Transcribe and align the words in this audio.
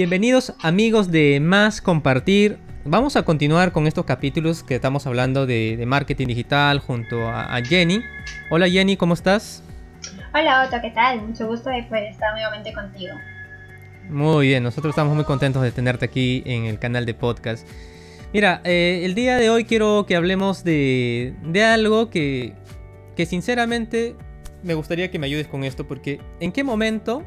Bienvenidos 0.00 0.54
amigos 0.62 1.10
de 1.10 1.40
Más 1.40 1.82
Compartir. 1.82 2.58
Vamos 2.86 3.16
a 3.16 3.22
continuar 3.22 3.70
con 3.70 3.86
estos 3.86 4.06
capítulos 4.06 4.62
que 4.62 4.76
estamos 4.76 5.06
hablando 5.06 5.44
de, 5.44 5.84
marketing 5.86 6.28
digital 6.28 6.78
junto 6.78 7.28
a, 7.28 7.60
Jenny. 7.62 8.00
Hola 8.48 8.66
Jenny, 8.66 8.96
¿cómo 8.96 9.12
estás? 9.12 9.62
Hola 10.32 10.64
Otto, 10.64 10.78
¿qué 10.80 10.90
tal? 10.92 11.20
Mucho 11.20 11.46
gusto 11.46 11.68
de 11.68 11.82
poder 11.82 12.04
estar 12.04 12.32
nuevamente 12.32 12.72
contigo. 12.72 13.14
Muy 14.08 14.46
bien, 14.46 14.62
nosotros 14.62 14.92
estamos 14.92 15.14
muy 15.14 15.24
contentos 15.24 15.60
de 15.60 15.70
tenerte 15.70 16.06
aquí 16.06 16.42
en 16.46 16.64
el 16.64 16.78
canal 16.78 17.04
de 17.04 17.12
podcast. 17.12 17.68
Mira, 18.32 18.62
eh, 18.64 19.02
el 19.04 19.14
día 19.14 19.36
de 19.36 19.50
hoy 19.50 19.66
quiero 19.66 20.06
que 20.08 20.16
hablemos 20.16 20.64
de, 20.64 21.34
algo 21.62 22.08
que, 22.08 22.54
que 23.16 23.26
sinceramente 23.26 24.16
me 24.62 24.72
gustaría 24.72 25.10
que 25.10 25.18
me 25.18 25.26
ayudes 25.26 25.46
con 25.46 25.62
esto, 25.62 25.86
porque 25.86 26.22
¿en 26.40 26.52
qué 26.52 26.64
momento 26.64 27.22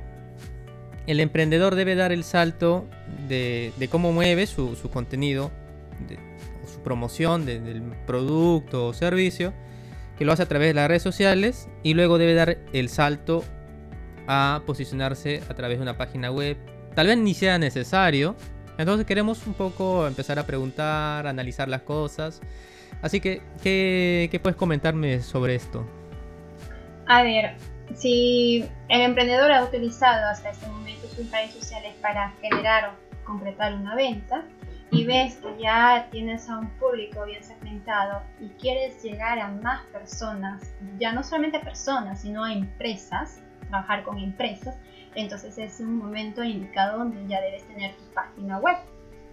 el 1.08 1.20
emprendedor 1.20 1.76
debe 1.76 1.96
dar 1.96 2.12
el 2.12 2.24
salto 2.24 2.88
de, 3.28 3.74
cómo 3.92 4.12
mueve 4.12 4.48
su, 4.48 4.78
contenido, 4.92 5.52
de, 6.08 6.18
su 6.72 6.82
promoción 6.82 7.46
del 7.46 7.82
producto 8.06 8.88
o 8.88 8.94
servicio, 8.94 9.54
que 10.18 10.26
lo 10.26 10.32
hace 10.32 10.44
a 10.44 10.48
través 10.48 10.70
de 10.70 10.74
las 10.76 10.88
redes 10.88 11.04
sociales, 11.04 11.68
y 11.84 11.94
luego 11.94 12.18
debe 12.18 12.34
dar 12.34 12.58
el 12.72 12.90
salto 12.90 13.44
a 14.28 14.62
posicionarse 14.66 15.42
a 15.50 15.54
través 15.54 15.78
de 15.78 15.84
una 15.84 15.98
página 15.98 16.32
web. 16.32 16.58
Tal 16.96 17.08
vez 17.08 17.18
ni 17.18 17.34
sea 17.34 17.58
necesario. 17.58 18.36
Entonces 18.78 19.06
queremos 19.06 19.46
un 19.46 19.54
poco 19.54 20.08
empezar 20.08 20.40
a 20.40 20.46
preguntar, 20.46 21.28
analizar 21.28 21.68
las 21.68 21.82
cosas. 21.82 22.42
Así 23.02 23.20
que, 23.20 23.42
¿qué, 23.62 24.30
qué 24.32 24.40
puedes 24.40 24.56
comentarme 24.56 25.22
sobre 25.22 25.56
esto? 25.56 25.86
A 27.06 27.22
ver, 27.24 27.56
si 27.96 28.66
el 28.90 29.02
emprendedor 29.02 29.52
ha 29.52 29.64
utilizado 29.64 30.28
hasta 30.30 30.50
este 30.50 30.68
momento 30.68 31.08
sus 31.08 31.30
redes 31.32 31.54
sociales 31.54 31.94
para 32.02 32.32
generar 32.42 32.90
o 32.90 33.26
concretar 33.26 33.74
una 33.74 33.96
venta 33.96 34.44
y 34.92 35.06
ves 35.06 35.38
que 35.38 35.58
ya 35.60 36.08
tienes 36.12 36.48
a 36.50 36.60
un 36.60 36.70
público 36.72 37.26
bien 37.26 37.44
segmentado 37.44 38.22
y 38.40 38.50
quieres 38.50 39.02
llegar 39.02 39.40
a 39.40 39.48
más 39.48 39.82
personas, 39.88 40.62
ya 41.00 41.12
no 41.12 41.24
solamente 41.24 41.60
personas, 41.60 42.22
sino 42.22 42.44
a 42.44 42.54
empresas, 42.54 43.42
trabajar 43.70 44.04
con 44.04 44.20
empresas, 44.20 44.78
entonces 45.16 45.58
es 45.58 45.80
un 45.80 45.98
momento 45.98 46.44
indicado 46.44 47.00
donde 47.00 47.28
ya 47.28 47.42
debes 47.42 47.68
tener 47.68 47.96
tu 47.96 48.04
página 48.14 48.60
web. 48.60 48.78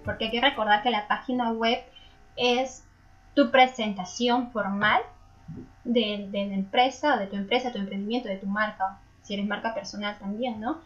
Porque 0.04 0.26
hay 0.26 0.30
que 0.30 0.40
recordar 0.40 0.82
que 0.82 0.90
la 0.90 1.06
página 1.08 1.52
web 1.52 1.78
es 2.36 2.84
tu 3.34 3.50
presentación 3.50 4.50
formal 4.50 5.02
de, 5.84 6.28
la 6.32 6.54
empresa, 6.54 7.16
de 7.16 7.26
tu 7.26 7.36
empresa, 7.36 7.72
tu 7.72 7.78
emprendimiento, 7.78 8.28
de 8.28 8.36
tu 8.36 8.46
marca, 8.46 8.98
si 9.22 9.34
eres 9.34 9.46
marca 9.46 9.74
personal 9.74 10.18
también, 10.18 10.60
¿no? 10.60 10.78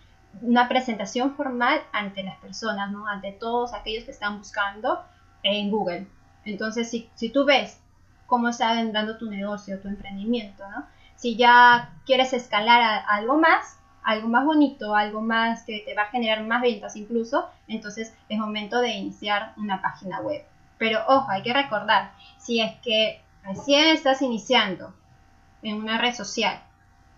Una 0.42 0.68
presentación 0.68 1.34
formal 1.34 1.80
ante 1.92 2.22
las 2.22 2.36
personas, 2.38 2.90
¿no? 2.90 3.06
Ante 3.06 3.32
todos 3.32 3.72
aquellos 3.72 4.04
que 4.04 4.10
están 4.10 4.38
buscando 4.38 5.04
en 5.42 5.70
Google. 5.70 6.06
Entonces, 6.44 6.90
si, 6.90 7.08
si 7.14 7.30
tú 7.30 7.44
ves 7.44 7.80
cómo 8.26 8.48
está 8.48 8.74
dando 8.84 9.16
tu 9.16 9.30
negocio, 9.30 9.80
tu 9.80 9.88
emprendimiento, 9.88 10.68
¿no? 10.70 10.86
Si 11.16 11.36
ya 11.36 11.92
quieres 12.04 12.32
escalar 12.32 13.04
algo 13.08 13.38
más, 13.38 13.78
algo 14.02 14.28
más 14.28 14.44
bonito, 14.44 14.94
algo 14.94 15.20
más 15.20 15.62
que 15.62 15.80
te 15.80 15.94
va 15.94 16.02
a 16.02 16.10
generar 16.10 16.42
más 16.44 16.60
ventas 16.60 16.96
incluso, 16.96 17.48
entonces 17.68 18.14
es 18.28 18.38
momento 18.38 18.80
de 18.80 18.90
iniciar 18.90 19.54
una 19.56 19.80
página 19.80 20.20
web. 20.20 20.44
Pero 20.76 21.00
ojo, 21.06 21.30
hay 21.30 21.42
que 21.42 21.54
recordar, 21.54 22.12
si 22.38 22.60
es 22.60 22.74
que 22.80 23.23
recién 23.44 23.88
estás 23.88 24.22
iniciando 24.22 24.94
en 25.62 25.76
una 25.76 25.98
red 25.98 26.14
social, 26.14 26.62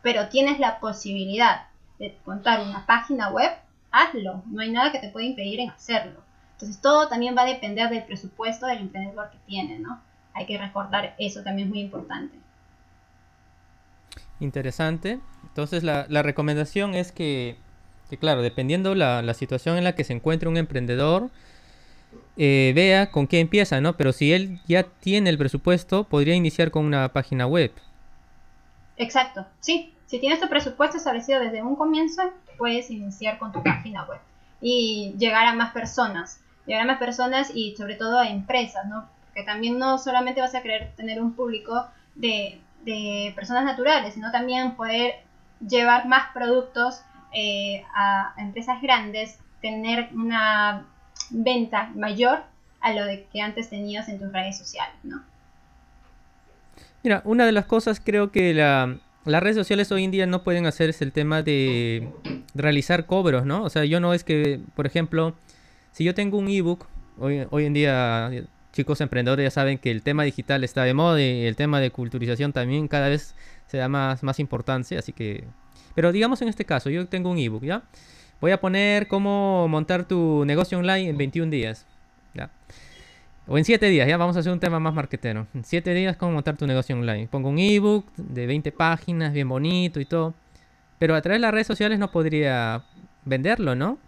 pero 0.03 0.28
tienes 0.28 0.59
la 0.59 0.78
posibilidad 0.81 1.67
de 1.99 2.17
contar 2.25 2.61
una 2.61 2.87
página 2.87 3.31
web, 3.31 3.50
hazlo. 3.91 4.43
No 4.47 4.61
hay 4.61 4.71
nada 4.71 4.93
que 4.93 4.99
te 4.99 5.09
pueda 5.09 5.27
impedir 5.27 5.61
en 5.61 5.71
hacerlo. 5.71 6.21
Entonces 6.53 6.81
todo 6.81 7.09
también 7.09 7.37
va 7.37 7.43
a 7.43 7.47
depender 7.47 7.91
del 7.91 8.05
presupuesto 8.05 8.67
del 8.67 8.78
emprendedor 8.78 9.31
que 9.31 9.39
tiene, 9.47 9.78
¿no? 9.78 10.00
Hay 10.33 10.47
que 10.47 10.59
recordar 10.59 11.15
eso 11.19 11.43
también 11.43 11.69
es 11.69 11.75
muy 11.75 11.83
importante. 11.83 12.37
Interesante. 14.41 15.21
Entonces 15.45 15.83
la, 15.83 16.05
recomendación 16.23 16.95
es 16.95 17.12
que, 17.12 17.56
claro, 18.21 18.43
dependiendo 18.43 18.95
la, 18.95 19.23
la 19.23 19.34
situación 19.34 19.79
en 19.79 19.84
la 19.84 19.95
que 19.95 20.05
se 20.05 20.12
encuentre 20.12 20.49
un 20.49 20.56
emprendedor, 20.56 21.31
eh, 22.37 22.73
vea 22.75 23.11
con 23.11 23.27
qué 23.27 23.41
empieza, 23.41 23.81
¿no? 23.81 23.97
Pero 23.97 24.13
si 24.13 24.33
él 24.33 24.61
ya 24.67 24.83
tiene 24.83 25.31
el 25.31 25.39
presupuesto, 25.39 26.05
podría 26.05 26.35
iniciar 26.35 26.71
con 26.71 26.85
una 26.85 27.09
página 27.09 27.47
web. 27.47 27.73
Exacto, 28.97 29.47
sí. 29.61 29.93
Si 30.07 30.21
tienes 30.21 30.41
tu 30.41 30.49
presupuesto 30.49 30.99
establecido 30.99 31.41
desde 31.41 31.63
un 31.63 31.77
comienzo, 31.77 32.23
puedes 32.59 32.91
iniciar 32.91 33.39
con 33.39 33.53
tu 33.53 33.63
página 33.63 34.05
web 34.05 34.21
y 34.61 35.15
llegar 35.19 35.47
a 35.47 35.55
más 35.55 35.73
personas. 35.73 36.41
Llegar 36.67 36.83
a 36.83 36.87
más 36.87 36.99
personas 36.99 37.51
y 37.55 37.75
sobre 37.77 37.95
todo 37.95 38.19
a 38.19 38.29
empresas, 38.29 38.87
¿no? 38.87 39.09
Porque 39.27 39.45
también 39.45 39.79
no 39.79 39.99
solamente 39.99 40.41
vas 40.41 40.55
a 40.55 40.63
querer 40.63 40.93
tener 40.97 41.21
un 41.21 41.33
público 41.35 41.87
de, 42.15 42.61
personas 43.35 43.65
naturales, 43.65 44.15
sino 44.15 44.31
también 44.31 44.77
poder 44.77 45.17
llevar 45.67 46.07
más 46.07 46.33
productos 46.33 47.03
eh, 47.33 47.85
a 47.95 48.35
empresas 48.39 48.81
grandes, 48.81 49.39
tener 49.61 50.09
una 50.15 50.87
venta 51.31 51.91
mayor 51.94 52.41
a 52.81 52.92
lo 52.92 53.04
de 53.04 53.26
que 53.32 53.41
antes 53.41 53.70
tenías 53.70 54.09
en 54.09 54.19
tus 54.19 54.32
redes 54.32 54.59
sociales, 54.59 54.94
¿no? 55.03 55.22
Mira, 57.03 57.22
una 57.25 57.47
de 57.47 57.53
las 57.53 57.66
cosas 57.66 58.00
creo 58.04 58.32
que 58.32 58.53
las 58.54 59.42
redes 59.42 59.56
sociales 59.56 59.91
hoy 59.92 60.04
en 60.04 60.10
día 60.10 60.26
no 60.26 60.42
pueden 60.42 60.66
hacer 60.66 60.91
es 60.91 61.03
el 61.03 61.12
tema 61.12 61.42
de 61.42 62.09
realizar 62.54 63.06
cobros, 63.06 63.44
¿no? 63.47 63.62
O 63.62 63.70
sea, 63.70 63.84
yo 63.84 64.00
no 64.00 64.12
es 64.12 64.25
que, 64.25 64.60
por 64.75 64.87
ejemplo, 64.87 65.34
si 65.92 66.04
yo 66.04 66.14
tengo 66.14 66.38
un 66.38 66.48
ebook, 66.48 66.87
hoy, 67.19 67.47
hoy 67.50 67.64
en 67.64 67.72
día 67.75 68.31
chicos 68.72 69.00
emprendedores 69.00 69.44
ya 69.44 69.50
saben 69.50 69.78
que 69.78 69.91
el 69.91 70.03
tema 70.03 70.22
digital 70.25 70.62
está 70.62 70.84
de 70.84 70.93
moda 70.94 71.20
y 71.20 71.47
el 71.47 71.56
tema 71.56 71.81
de 71.81 71.91
culturización 71.91 72.53
también 72.53 72.88
cada 72.88 73.08
vez 73.08 73.34
se 73.66 73.78
da 73.78 73.88
más, 73.88 74.22
más 74.22 74.38
importancia, 74.38 74.98
así 74.98 75.12
que... 75.12 75.44
Pero 75.94 76.12
digamos 76.12 76.43
en 76.43 76.48
este 76.48 76.66
caso, 76.66 76.91
yo 76.91 77.06
tengo 77.06 77.31
un 77.31 77.38
ebook, 77.38 77.64
¿ya? 77.64 77.82
Voy 78.41 78.53
a 78.53 78.61
poner 78.61 79.09
cómo 79.09 79.67
montar 79.69 80.05
tu 80.05 80.45
negocio 80.45 80.79
online 80.79 81.09
en 81.09 81.17
21 81.17 81.51
días. 81.51 81.87
¿ya? 82.35 82.51
O 83.47 83.57
en 83.57 83.65
7 83.65 83.87
días, 83.87 84.07
ya 84.09 84.17
vamos 84.17 84.37
a 84.37 84.41
hacer 84.41 84.53
un 84.53 84.61
tema 84.61 84.79
más 84.79 84.93
marketero. 84.93 85.47
En 85.55 85.65
7 85.65 85.95
días, 85.95 86.17
cómo 86.17 86.33
montar 86.33 86.57
tu 86.57 86.67
negocio 86.67 86.95
online. 86.97 87.29
Pongo 87.29 87.49
un 87.49 87.59
ebook 87.59 88.07
de 88.17 88.47
20 88.47 88.73
páginas, 88.73 89.33
bien 89.33 89.49
bonito 89.49 90.01
y 90.01 90.05
todo. 90.05 90.35
Pero 90.99 91.15
a 91.15 91.23
través 91.23 91.37
de 91.37 91.43
las 91.43 91.53
redes 91.53 91.67
sociales 91.67 91.99
no 91.99 92.11
podría 92.11 92.83
venderlo, 93.25 93.75
¿no? 93.75 93.99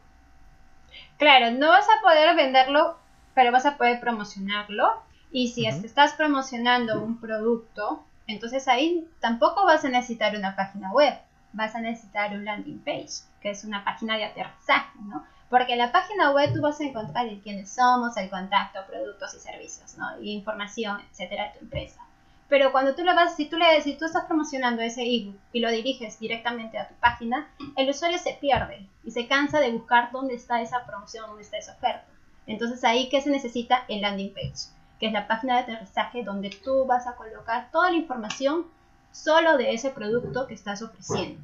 Claro, 1.18 1.50
no 1.52 1.68
vas 1.68 1.86
a 1.86 2.02
poder 2.02 2.36
venderlo, 2.36 2.98
pero 3.34 3.52
vas 3.52 3.66
a 3.66 3.76
poder 3.76 4.00
promocionarlo. 4.00 5.02
Y 5.30 5.48
si 5.48 5.66
estás 5.66 6.14
promocionando 6.14 7.02
un 7.02 7.20
producto, 7.20 8.04
entonces 8.26 8.66
ahí 8.68 9.06
tampoco 9.20 9.64
vas 9.64 9.84
a 9.84 9.88
necesitar 9.88 10.36
una 10.36 10.56
página 10.56 10.90
web 10.92 11.14
vas 11.52 11.74
a 11.74 11.80
necesitar 11.80 12.32
un 12.32 12.44
landing 12.44 12.78
page, 12.78 13.22
que 13.40 13.50
es 13.50 13.64
una 13.64 13.84
página 13.84 14.16
de 14.16 14.24
aterrizaje, 14.24 14.98
¿no? 15.04 15.24
Porque 15.48 15.72
en 15.72 15.78
la 15.78 15.92
página 15.92 16.32
web 16.32 16.52
tú 16.52 16.60
vas 16.60 16.80
a 16.80 16.84
encontrar 16.84 17.26
el 17.26 17.40
quiénes 17.40 17.70
somos, 17.70 18.16
el 18.16 18.28
contacto, 18.28 18.80
productos 18.86 19.34
y 19.34 19.38
servicios, 19.38 19.96
¿no? 19.96 20.20
Y 20.20 20.32
información, 20.32 21.00
etcétera, 21.10 21.44
de 21.44 21.58
tu 21.58 21.64
empresa. 21.64 22.00
Pero 22.48 22.72
cuando 22.72 22.94
tú 22.94 23.04
lo 23.04 23.14
vas, 23.14 23.36
si 23.36 23.46
tú, 23.46 23.58
le, 23.58 23.80
si 23.82 23.94
tú 23.94 24.06
estás 24.06 24.24
promocionando 24.24 24.80
ese 24.80 25.02
ebook 25.02 25.36
y 25.52 25.60
lo 25.60 25.70
diriges 25.70 26.18
directamente 26.18 26.78
a 26.78 26.88
tu 26.88 26.94
página, 26.94 27.48
el 27.76 27.90
usuario 27.90 28.18
se 28.18 28.32
pierde 28.40 28.86
y 29.04 29.10
se 29.10 29.26
cansa 29.26 29.60
de 29.60 29.70
buscar 29.70 30.10
dónde 30.12 30.34
está 30.34 30.62
esa 30.62 30.84
promoción, 30.86 31.26
dónde 31.26 31.42
está 31.42 31.58
esa 31.58 31.72
oferta. 31.72 32.06
Entonces 32.46 32.82
ahí, 32.84 33.10
¿qué 33.10 33.20
se 33.20 33.30
necesita? 33.30 33.84
El 33.88 34.00
landing 34.00 34.32
page, 34.32 34.70
que 34.98 35.06
es 35.06 35.12
la 35.12 35.28
página 35.28 35.56
de 35.56 35.60
aterrizaje 35.74 36.24
donde 36.24 36.48
tú 36.48 36.86
vas 36.86 37.06
a 37.06 37.16
colocar 37.16 37.70
toda 37.70 37.90
la 37.90 37.98
información 37.98 38.66
solo 39.12 39.58
de 39.58 39.74
ese 39.74 39.90
producto 39.90 40.46
que 40.46 40.54
estás 40.54 40.80
ofreciendo. 40.80 41.40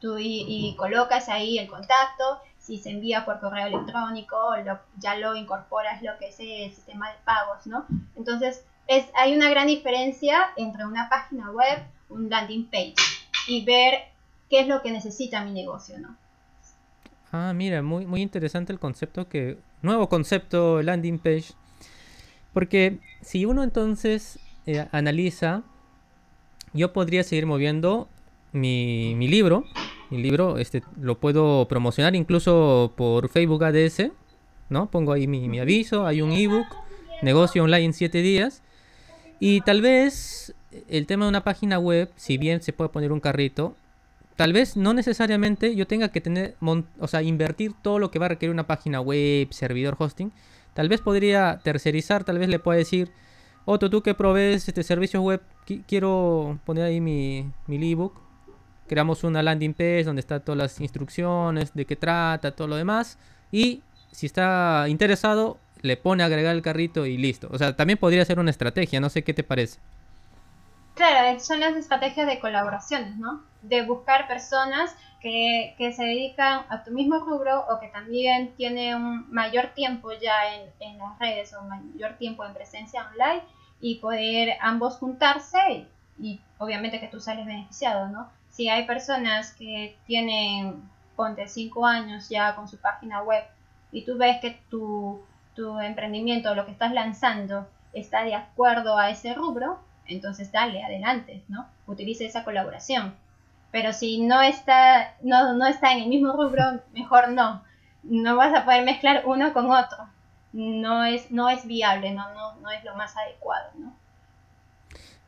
Tú 0.00 0.18
y, 0.18 0.74
colocas 0.76 1.28
ahí 1.28 1.58
el 1.58 1.68
contacto, 1.68 2.38
si 2.58 2.78
se 2.78 2.90
envía 2.90 3.24
por 3.24 3.40
correo 3.40 3.66
electrónico, 3.66 4.36
ya 4.98 5.16
lo 5.16 5.34
incorporas 5.34 6.02
lo 6.02 6.18
que 6.18 6.28
es 6.28 6.40
el 6.40 6.72
sistema 6.72 7.10
de 7.10 7.16
pagos, 7.24 7.66
¿no? 7.66 7.86
Entonces, 8.16 8.64
es, 8.86 9.06
hay 9.16 9.34
una 9.34 9.48
gran 9.48 9.66
diferencia 9.66 10.50
entre 10.56 10.84
una 10.84 11.08
página 11.08 11.50
web, 11.50 11.84
un 12.10 12.28
landing 12.28 12.66
page 12.66 12.96
y 13.48 13.64
ver 13.64 14.08
qué 14.50 14.60
es 14.60 14.68
lo 14.68 14.82
que 14.82 14.90
necesita 14.90 15.42
mi 15.44 15.52
negocio, 15.52 15.98
¿no? 15.98 16.16
Ah, 17.32 17.52
mira, 17.54 17.82
muy, 17.82 18.06
muy 18.06 18.22
interesante 18.22 18.72
el 18.72 18.78
concepto 18.78 19.28
que... 19.28 19.58
Nuevo 19.82 20.08
concepto 20.08 20.82
landing 20.82 21.18
page. 21.18 21.52
Porque 22.52 23.00
si 23.20 23.44
uno 23.44 23.62
entonces 23.62 24.38
eh, 24.66 24.86
analiza 24.92 25.62
yo 26.74 26.92
podría 26.92 27.22
seguir 27.22 27.46
moviendo 27.46 28.08
mi, 28.52 29.14
libro. 29.28 29.64
Mi 30.14 30.22
libro 30.22 30.58
este, 30.58 30.84
lo 31.00 31.18
puedo 31.18 31.66
promocionar 31.66 32.14
incluso 32.14 32.92
por 32.96 33.28
Facebook 33.28 33.64
ADS. 33.64 34.12
¿no? 34.68 34.90
Pongo 34.90 35.12
ahí 35.12 35.26
mi, 35.26 35.58
aviso, 35.58 36.06
hay 36.06 36.22
un 36.22 36.32
ebook, 36.32 36.66
negocio 37.22 37.64
online 37.64 37.86
en 37.86 37.92
7 37.92 38.22
días. 38.22 38.62
Y 39.40 39.60
tal 39.62 39.82
vez 39.82 40.54
el 40.88 41.06
tema 41.06 41.24
de 41.24 41.30
una 41.30 41.44
página 41.44 41.78
web, 41.78 42.10
si 42.16 42.38
bien 42.38 42.62
se 42.62 42.72
puede 42.72 42.90
poner 42.90 43.12
un 43.12 43.20
carrito, 43.20 43.76
tal 44.36 44.52
vez 44.52 44.76
no 44.76 44.94
necesariamente 44.94 45.74
yo 45.74 45.86
tenga 45.86 46.08
que 46.08 46.20
tener, 46.20 46.56
o 46.60 47.08
sea, 47.08 47.22
invertir 47.22 47.72
todo 47.82 47.98
lo 47.98 48.10
que 48.10 48.18
va 48.18 48.26
a 48.26 48.30
requerir 48.30 48.52
una 48.52 48.66
página 48.66 49.00
web, 49.00 49.48
servidor, 49.52 49.96
hosting. 49.98 50.32
Tal 50.74 50.88
vez 50.88 51.00
podría 51.00 51.60
tercerizar, 51.62 52.24
tal 52.24 52.38
vez 52.38 52.48
le 52.48 52.58
pueda 52.58 52.78
decir, 52.78 53.10
Otto, 53.64 53.88
tú 53.88 54.02
que 54.02 54.14
provees 54.14 54.68
este 54.68 54.82
servicio 54.82 55.22
web, 55.22 55.40
quiero 55.86 56.58
poner 56.64 56.84
ahí 56.84 57.00
mi, 57.00 57.50
mi 57.66 57.92
ebook. 57.92 58.23
Creamos 58.86 59.24
una 59.24 59.42
landing 59.42 59.74
page 59.74 60.04
donde 60.04 60.20
están 60.20 60.42
todas 60.42 60.58
las 60.58 60.80
instrucciones, 60.80 61.72
de 61.74 61.84
qué 61.84 61.96
trata, 61.96 62.52
todo 62.52 62.68
lo 62.68 62.76
demás. 62.76 63.18
Y 63.50 63.82
si 64.10 64.26
está 64.26 64.86
interesado, 64.88 65.58
le 65.82 65.96
pone 65.96 66.22
a 66.22 66.26
agregar 66.26 66.54
el 66.54 66.62
carrito 66.62 67.06
y 67.06 67.16
listo. 67.16 67.48
O 67.50 67.58
sea, 67.58 67.76
también 67.76 67.98
podría 67.98 68.24
ser 68.24 68.38
una 68.38 68.50
estrategia, 68.50 69.00
no 69.00 69.10
sé 69.10 69.22
qué 69.22 69.34
te 69.34 69.42
parece. 69.42 69.78
Claro, 70.94 71.40
son 71.40 71.60
las 71.60 71.74
estrategias 71.74 72.26
de 72.26 72.38
colaboraciones, 72.38 73.16
¿no? 73.16 73.42
De 73.62 73.82
buscar 73.82 74.28
personas 74.28 74.94
que, 75.20 75.74
que, 75.76 75.92
se 75.92 76.04
dedican 76.04 76.64
a 76.68 76.84
tu 76.84 76.92
mismo 76.92 77.18
rubro 77.18 77.64
o 77.68 77.80
que 77.80 77.88
también 77.88 78.54
tienen 78.56 78.94
un 78.96 79.32
mayor 79.32 79.68
tiempo 79.74 80.12
ya 80.12 80.54
en, 80.54 80.70
en, 80.80 80.98
las 80.98 81.18
redes 81.18 81.52
o 81.54 81.62
mayor 81.62 82.16
tiempo 82.18 82.44
en 82.44 82.54
presencia 82.54 83.08
online 83.10 83.42
y 83.80 83.96
poder 83.96 84.56
ambos 84.60 84.98
juntarse 84.98 85.86
y, 86.18 86.40
obviamente 86.58 87.00
que 87.00 87.08
tú 87.08 87.20
sales 87.20 87.46
beneficiado, 87.46 88.08
¿no? 88.08 88.30
Si 88.54 88.68
hay 88.68 88.86
personas 88.86 89.52
que 89.54 89.96
tienen, 90.06 90.88
ponte, 91.16 91.48
5 91.48 91.84
años 91.84 92.28
ya 92.28 92.54
con 92.54 92.68
su 92.68 92.78
página 92.78 93.20
web 93.20 93.42
y 93.90 94.04
tú 94.04 94.16
ves 94.16 94.40
que 94.40 94.60
tu, 94.70 95.20
tu 95.56 95.80
emprendimiento, 95.80 96.54
lo 96.54 96.64
que 96.64 96.70
estás 96.70 96.92
lanzando, 96.92 97.66
está 97.92 98.22
de 98.22 98.36
acuerdo 98.36 98.96
a 98.96 99.10
ese 99.10 99.34
rubro, 99.34 99.80
entonces 100.06 100.52
dale, 100.52 100.84
adelante, 100.84 101.42
¿no? 101.48 101.66
Utilice 101.88 102.26
esa 102.26 102.44
colaboración. 102.44 103.16
Pero 103.72 103.92
si 103.92 104.20
no 104.20 104.40
está, 104.40 105.16
no, 105.20 105.54
no 105.54 105.66
está 105.66 105.92
en 105.92 106.04
el 106.04 106.08
mismo 106.08 106.32
rubro, 106.32 106.62
mejor 106.92 107.30
no. 107.30 107.64
No 108.04 108.36
vas 108.36 108.54
a 108.54 108.64
poder 108.64 108.84
mezclar 108.84 109.24
uno 109.26 109.52
con 109.52 109.68
otro. 109.68 110.08
No 110.52 111.04
es, 111.04 111.32
no 111.32 111.48
es 111.48 111.66
viable, 111.66 112.12
no, 112.12 112.32
no, 112.34 112.54
no 112.60 112.70
es 112.70 112.84
lo 112.84 112.94
más 112.94 113.16
adecuado, 113.16 113.70
¿no? 113.76 113.96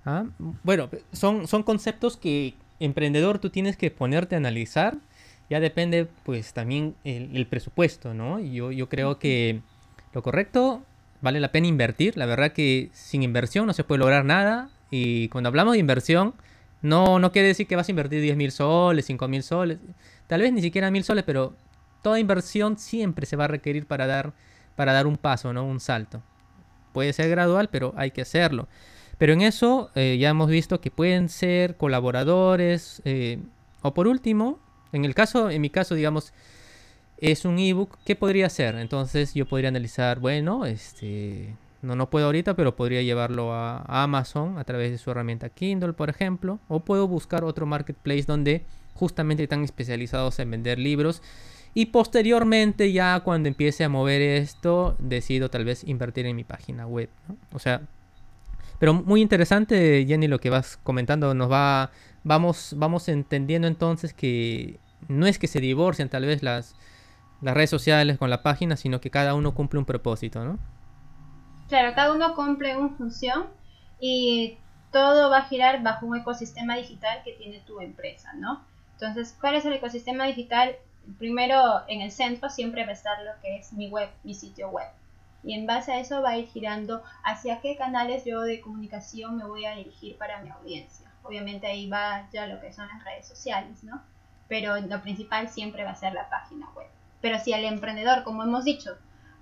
Ah, 0.05 0.27
bueno, 0.63 0.89
son, 1.11 1.49
son 1.49 1.65
conceptos 1.65 2.17
que 2.17 2.55
emprendedor 2.81 3.39
tú 3.39 3.51
tienes 3.51 3.77
que 3.77 3.91
ponerte 3.91 4.35
a 4.35 4.39
analizar. 4.39 4.99
Ya 5.49 5.61
depende, 5.61 6.09
pues, 6.25 6.53
también 6.53 6.97
el, 7.05 7.47
presupuesto, 7.47 8.15
¿no? 8.15 8.41
Yo, 8.41 8.73
yo 8.73 8.89
creo 8.89 9.19
que 9.19 9.61
lo 10.13 10.23
correcto 10.23 10.83
vale 11.21 11.41
la 11.41 11.53
pena 11.53 11.69
invertir. 11.69 12.17
La 12.17 12.27
verdad 12.27 12.53
que 12.53 12.91
sin 12.93 13.23
inversión 13.23 13.67
no 13.67 13.73
se 13.73 13.85
puede 13.85 14.01
lograr 14.01 14.25
nada. 14.25 14.71
Y 14.91 15.29
cuando 15.29 15.49
hablamos 15.49 15.75
de 15.75 15.79
inversión, 15.79 16.35
no, 16.83 17.19
no 17.19 17.33
quiere 17.33 17.49
decir 17.49 17.67
que 17.67 17.77
vas 17.77 17.89
a 17.89 17.93
invertir 17.93 18.21
10 18.21 18.37
mil 18.37 18.53
soles, 18.53 19.07
5 19.07 19.29
mil 19.29 19.43
soles, 19.43 19.79
tal 20.27 20.41
vez 20.41 20.53
ni 20.53 20.63
siquiera 20.63 20.91
mil 20.91 21.05
soles, 21.05 21.25
pero 21.25 21.55
toda 22.03 22.21
inversión 22.21 22.79
siempre 22.79 23.27
se 23.27 23.37
va 23.37 23.45
a 23.45 23.49
requerir 23.49 23.87
para 23.87 24.07
dar, 24.07 24.33
para 24.77 24.93
dar 24.93 25.07
un 25.07 25.17
paso, 25.17 25.53
¿no? 25.53 25.65
Un 25.65 25.81
salto. 25.81 26.23
Puede 26.93 27.13
ser 27.13 27.29
gradual, 27.29 27.69
pero 27.71 27.93
hay 27.97 28.11
que 28.11 28.23
hacerlo. 28.23 28.69
Pero 29.19 29.33
en 29.33 29.41
eso 29.41 29.91
eh, 29.95 30.19
ya 30.21 30.31
hemos 30.31 30.51
visto 30.51 30.81
que 30.81 30.91
pueden 30.91 31.29
ser 31.29 31.77
colaboradores. 31.77 33.01
Eh, 33.05 33.39
o 33.83 33.95
por 33.95 34.07
último, 34.07 34.59
en 34.93 35.05
el 35.05 35.15
caso, 35.15 35.51
en 35.51 35.61
mi 35.61 35.71
caso, 35.71 35.95
digamos, 35.95 36.33
es 37.19 37.45
un 37.45 37.59
ebook, 37.59 37.99
¿qué 38.05 38.15
podría 38.15 38.49
ser? 38.51 38.77
Entonces 38.77 39.35
yo 39.35 39.47
podría 39.47 39.69
analizar, 39.69 40.21
bueno, 40.21 40.67
este, 40.67 41.55
no, 41.83 41.97
no 41.97 42.11
puedo 42.11 42.27
ahorita, 42.27 42.55
pero 42.55 42.77
podría 42.77 43.03
llevarlo 43.03 43.55
a, 43.55 43.83
Amazon 43.87 44.59
a 44.59 44.65
través 44.65 44.91
de 44.91 44.99
su 44.99 45.11
herramienta 45.11 45.49
Kindle, 45.49 45.95
por 45.95 46.11
ejemplo, 46.11 46.59
o 46.69 46.81
puedo 46.81 47.09
buscar 47.09 47.45
otro 47.45 47.65
marketplace 47.65 48.25
donde 48.25 48.65
justamente 48.95 49.45
están 49.45 49.63
especializados 49.65 50.39
en 50.41 50.51
vender 50.51 50.79
libros. 50.79 51.23
Y 51.75 51.87
posteriormente, 51.87 52.93
ya 52.93 53.21
cuando 53.21 53.49
empiece 53.49 53.85
a 53.85 53.91
mover 53.91 54.23
esto, 54.23 54.97
decido 54.99 55.51
tal 55.51 55.65
vez 55.65 55.85
invertir 55.85 56.25
en 56.25 56.35
mi 56.35 56.45
página 56.45 56.87
web. 56.87 57.11
O 57.53 57.59
sea, 57.59 57.83
pero 58.79 58.95
muy 58.95 59.23
interesante, 59.23 60.05
Jenny, 60.07 60.29
lo 60.29 60.39
que 60.39 60.51
vas 60.51 60.77
comentando. 60.77 61.35
Nos 61.35 61.51
va, 61.51 61.91
vamos, 62.25 62.75
vamos 62.77 63.09
entendiendo 63.09 63.69
entonces 63.69 64.13
que 64.13 64.79
no 65.09 65.27
es 65.27 65.39
que 65.39 65.47
se 65.47 65.61
divorcien 65.61 66.09
tal 66.09 66.25
vez 66.25 66.43
las, 66.43 66.75
las 67.41 67.55
redes 67.55 67.71
sociales 67.71 68.19
con 68.19 68.31
la 68.31 68.43
página, 68.43 68.77
sino 68.77 69.01
que 69.01 69.11
cada 69.11 69.35
uno 69.35 69.55
cumple 69.55 69.79
un 69.79 69.85
propósito, 69.85 70.45
¿no? 70.45 70.59
Claro, 71.69 71.95
cada 71.95 72.13
uno 72.13 72.35
cumple 72.35 72.77
una 72.77 72.97
función 72.97 73.47
y 74.01 74.59
todo 74.93 75.31
va 75.31 75.39
a 75.39 75.49
girar 75.49 75.83
bajo 75.83 76.07
un 76.07 76.17
ecosistema 76.17 76.77
digital 76.77 77.23
que 77.25 77.33
tiene 77.33 77.61
tu 77.67 77.81
empresa, 77.81 78.33
¿no? 78.35 78.65
Entonces, 78.93 79.37
¿cuál 79.41 79.57
es 79.57 79.65
el 79.65 79.75
ecosistema 79.75 80.27
digital? 80.27 80.77
Primero, 81.19 81.83
en 81.89 82.01
el 82.01 82.11
centro 82.11 82.49
siempre 82.49 82.85
va 82.85 82.91
a 82.91 82.95
estar 82.95 83.23
lo 83.23 83.33
que 83.43 83.59
es 83.59 83.73
mi 83.73 83.89
web, 83.89 84.09
mi 84.25 84.35
sitio 84.35 84.71
web. 84.71 84.89
Y 85.47 85.55
en 85.55 85.65
base 85.65 85.93
a 85.93 86.01
eso 86.01 86.23
va 86.23 86.31
a 86.31 86.39
ir 86.39 86.49
girando 86.49 87.05
hacia 87.23 87.61
qué 87.61 87.77
canales 87.77 88.25
yo 88.25 88.41
de 88.41 88.61
comunicación 88.61 89.37
me 89.37 89.45
voy 89.45 89.65
a 89.65 89.77
dirigir 89.77 90.19
para 90.19 90.43
mi 90.43 90.51
audiencia. 90.51 91.09
Obviamente 91.23 91.69
ahí 91.69 91.89
va 91.89 92.29
ya 92.33 92.49
lo 92.49 92.61
que 92.61 92.73
son 92.73 92.89
las 92.89 93.05
redes 93.05 93.29
sociales, 93.29 93.85
¿no? 93.85 94.03
Pero 94.49 94.77
lo 94.81 95.01
principal 95.03 95.49
siempre 95.49 95.85
va 95.85 95.91
a 95.91 95.95
ser 95.95 96.15
la 96.15 96.29
página 96.29 96.69
web. 96.75 96.89
Pero 97.21 97.39
si 97.39 97.53
el 97.53 97.65
emprendedor, 97.65 98.25
como 98.25 98.43
hemos 98.43 98.65
dicho, 98.65 98.91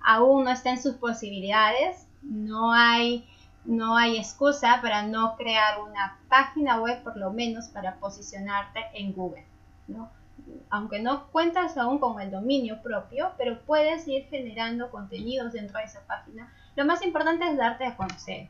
aún 0.03 0.43
no 0.43 0.51
está 0.51 0.69
en 0.69 0.81
sus 0.81 0.93
posibilidades, 0.95 2.05
no 2.21 2.71
hay, 2.71 3.27
no 3.63 3.97
hay 3.97 4.17
excusa 4.17 4.79
para 4.83 5.01
no 5.01 5.35
crear 5.35 5.81
una 5.81 6.19
página 6.29 6.79
web, 6.79 7.01
por 7.01 7.17
lo 7.17 7.31
menos 7.31 7.67
para 7.69 7.95
posicionarte 7.95 8.79
en 8.93 9.11
Google. 9.11 9.45
¿no? 9.87 10.11
Aunque 10.69 10.99
no 10.99 11.27
cuentas 11.27 11.77
aún 11.77 11.99
con 11.99 12.19
el 12.21 12.31
dominio 12.31 12.81
propio, 12.81 13.31
pero 13.37 13.61
puedes 13.61 14.07
ir 14.07 14.25
generando 14.25 14.89
contenidos 14.91 15.53
dentro 15.53 15.79
de 15.79 15.85
esa 15.85 16.05
página. 16.05 16.51
Lo 16.75 16.85
más 16.85 17.03
importante 17.03 17.47
es 17.47 17.57
darte 17.57 17.85
a 17.85 17.95
conocer. 17.95 18.47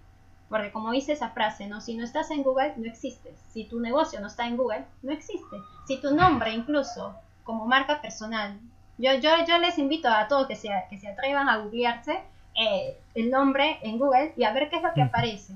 Porque 0.50 0.72
como 0.72 0.92
dice 0.92 1.14
esa 1.14 1.30
frase, 1.30 1.68
¿no? 1.68 1.82
Si 1.82 1.96
no 1.96 2.04
estás 2.04 2.32
en 2.32 2.44
Google, 2.44 2.74
no 2.78 2.86
existes. 2.86 3.38
Si 3.50 3.66
tu 3.66 3.80
negocio 3.80 4.20
no 4.20 4.28
está 4.28 4.48
en 4.48 4.58
Google, 4.58 4.86
no 5.02 5.12
existe. 5.12 5.58
Si 5.88 5.98
tu 6.00 6.16
nombre 6.16 6.52
incluso 6.52 7.16
como 7.44 7.66
marca 7.66 8.02
personal 8.02 8.60
yo, 8.98 9.14
yo, 9.16 9.30
yo 9.46 9.58
les 9.58 9.78
invito 9.78 10.08
a 10.10 10.28
todos 10.28 10.48
que 10.48 10.56
se, 10.56 10.70
que 10.90 10.98
se 10.98 11.10
atrevan 11.10 11.50
a 11.50 11.58
googlearse 11.58 12.22
eh, 12.56 12.98
el 13.14 13.30
nombre 13.30 13.80
en 13.82 13.98
Google 13.98 14.34
y 14.38 14.44
a 14.46 14.54
ver 14.54 14.70
qué 14.70 14.78
es 14.78 14.84
lo 14.84 14.94
que 14.94 15.02
aparece. 15.02 15.54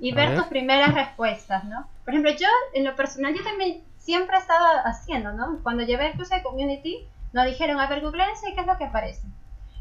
Y 0.00 0.12
ver, 0.12 0.36
tus 0.36 0.46
primeras 0.46 0.92
respuestas, 0.92 1.62
¿no? 1.64 1.86
Por 2.04 2.12
ejemplo, 2.12 2.32
yo 2.32 2.48
en 2.74 2.84
lo 2.84 2.96
personal, 2.96 3.34
yo 3.34 3.44
también 3.44 3.84
siempre 4.02 4.36
he 4.36 4.40
estado 4.40 4.66
haciendo, 4.84 5.32
¿no? 5.32 5.60
Cuando 5.62 5.84
llevé 5.84 6.08
el 6.08 6.16
curso 6.16 6.34
de 6.34 6.42
community, 6.42 7.06
nos 7.32 7.46
dijeron, 7.46 7.78
a 7.78 7.86
ver, 7.86 8.02
googleense 8.02 8.52
qué 8.52 8.60
es 8.60 8.66
lo 8.66 8.76
que 8.76 8.84
aparece. 8.84 9.26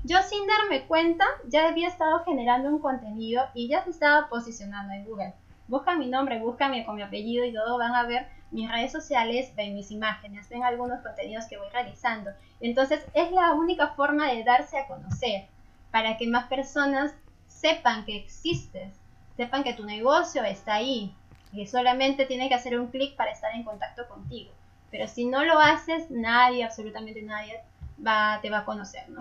Yo 0.03 0.17
sin 0.23 0.47
darme 0.47 0.87
cuenta, 0.87 1.25
ya 1.47 1.67
había 1.67 1.87
estado 1.87 2.23
generando 2.23 2.69
un 2.69 2.79
contenido 2.79 3.43
y 3.53 3.67
ya 3.67 3.83
se 3.83 3.89
estaba 3.89 4.29
posicionando 4.29 4.93
en 4.93 5.05
Google. 5.05 5.33
Buscan 5.67 5.99
mi 5.99 6.07
nombre, 6.07 6.39
buscan 6.39 6.83
con 6.83 6.95
mi 6.95 7.01
apellido 7.01 7.45
y 7.45 7.53
todo, 7.53 7.77
van 7.77 7.95
a 7.95 8.03
ver 8.03 8.27
mis 8.51 8.69
redes 8.69 8.91
sociales, 8.91 9.53
ven 9.55 9.73
mis 9.73 9.91
imágenes, 9.91 10.49
ven 10.49 10.63
algunos 10.63 11.01
contenidos 11.01 11.45
que 11.45 11.57
voy 11.57 11.69
realizando. 11.69 12.31
Entonces 12.59 13.05
es 13.13 13.31
la 13.31 13.53
única 13.53 13.89
forma 13.89 14.27
de 14.31 14.43
darse 14.43 14.77
a 14.77 14.87
conocer 14.87 15.47
para 15.91 16.17
que 16.17 16.27
más 16.27 16.45
personas 16.47 17.13
sepan 17.47 18.05
que 18.05 18.17
existes, 18.17 18.99
sepan 19.37 19.63
que 19.63 19.73
tu 19.73 19.85
negocio 19.85 20.43
está 20.43 20.75
ahí, 20.75 21.15
que 21.53 21.67
solamente 21.67 22.25
tiene 22.25 22.49
que 22.49 22.55
hacer 22.55 22.79
un 22.79 22.87
clic 22.87 23.15
para 23.15 23.31
estar 23.31 23.53
en 23.55 23.63
contacto 23.63 24.07
contigo. 24.07 24.51
Pero 24.89 25.07
si 25.07 25.25
no 25.25 25.45
lo 25.45 25.59
haces, 25.59 26.09
nadie, 26.09 26.63
absolutamente 26.63 27.21
nadie, 27.21 27.61
va, 28.05 28.39
te 28.41 28.49
va 28.49 28.59
a 28.59 28.65
conocer, 28.65 29.09
¿no? 29.09 29.19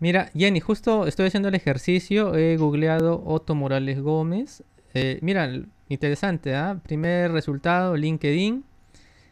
Mira, 0.00 0.30
Jenny, 0.34 0.60
justo 0.60 1.06
estoy 1.06 1.26
haciendo 1.26 1.48
el 1.48 1.54
ejercicio, 1.54 2.34
he 2.34 2.56
googleado 2.56 3.22
Otto 3.24 3.54
Morales 3.54 4.00
Gómez. 4.00 4.62
Eh, 4.92 5.18
mira, 5.22 5.50
interesante, 5.88 6.54
¿ah? 6.54 6.78
Primer 6.82 7.32
resultado, 7.32 7.96
LinkedIn. 7.96 8.64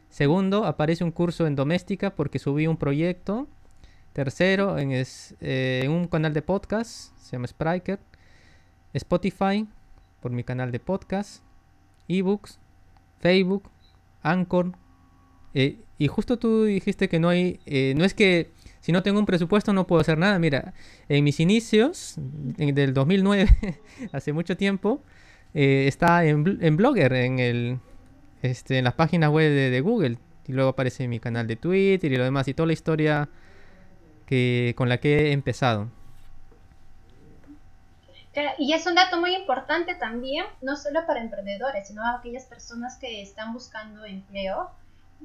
Segundo, 0.08 0.64
aparece 0.64 1.04
un 1.04 1.10
curso 1.10 1.46
en 1.46 1.56
doméstica 1.56 2.14
porque 2.14 2.38
subí 2.38 2.66
un 2.66 2.76
proyecto. 2.76 3.48
Tercero, 4.12 4.78
en, 4.78 4.90
eh, 4.92 5.86
un 5.88 6.06
canal 6.06 6.34
de 6.34 6.42
podcast, 6.42 7.16
se 7.16 7.32
llama 7.32 7.46
Spriker. 7.46 7.98
Spotify, 8.92 9.66
por 10.20 10.32
mi 10.32 10.44
canal 10.44 10.70
de 10.70 10.80
podcast. 10.80 11.42
Ebooks, 12.08 12.58
Facebook, 13.20 13.70
Anchor. 14.22 14.72
Eh, 15.54 15.80
y 15.98 16.08
justo 16.08 16.38
tú 16.38 16.64
dijiste 16.64 17.08
que 17.08 17.20
no 17.20 17.28
hay, 17.28 17.60
eh, 17.66 17.94
no 17.96 18.04
es 18.04 18.14
que 18.14 18.50
si 18.80 18.90
no 18.90 19.02
tengo 19.02 19.18
un 19.18 19.26
presupuesto 19.26 19.72
no 19.72 19.86
puedo 19.86 20.00
hacer 20.00 20.18
nada. 20.18 20.38
Mira, 20.38 20.74
en 21.08 21.24
mis 21.24 21.40
inicios, 21.40 22.16
en, 22.58 22.74
del 22.74 22.94
2009, 22.94 23.48
hace 24.12 24.32
mucho 24.32 24.56
tiempo, 24.56 25.02
está 25.54 26.24
en, 26.24 26.58
en 26.60 26.76
Blogger, 26.76 27.12
en 27.12 27.38
el 27.38 27.80
este, 28.42 28.78
en 28.78 28.84
las 28.84 28.94
páginas 28.94 29.30
web 29.30 29.50
de, 29.52 29.80
Google. 29.80 30.18
Y 30.46 30.52
luego 30.52 30.70
aparece 30.70 31.06
mi 31.08 31.20
canal 31.20 31.46
de 31.46 31.56
Twitter 31.56 32.12
y 32.12 32.16
lo 32.16 32.24
demás. 32.24 32.48
Y 32.48 32.54
toda 32.54 32.66
la 32.66 32.72
historia 32.72 33.28
que, 34.26 34.74
con 34.76 34.88
la 34.88 34.98
que 34.98 35.28
he 35.28 35.32
empezado. 35.32 35.90
Y 38.58 38.72
es 38.72 38.86
un 38.86 38.94
dato 38.94 39.20
muy 39.20 39.34
importante 39.34 39.94
también, 39.94 40.46
no 40.62 40.76
solo 40.76 41.06
para 41.06 41.20
emprendedores, 41.20 41.88
sino 41.88 42.02
para 42.02 42.18
aquellas 42.18 42.46
personas 42.46 42.96
que 42.96 43.22
están 43.22 43.52
buscando 43.52 44.04
empleo. 44.04 44.70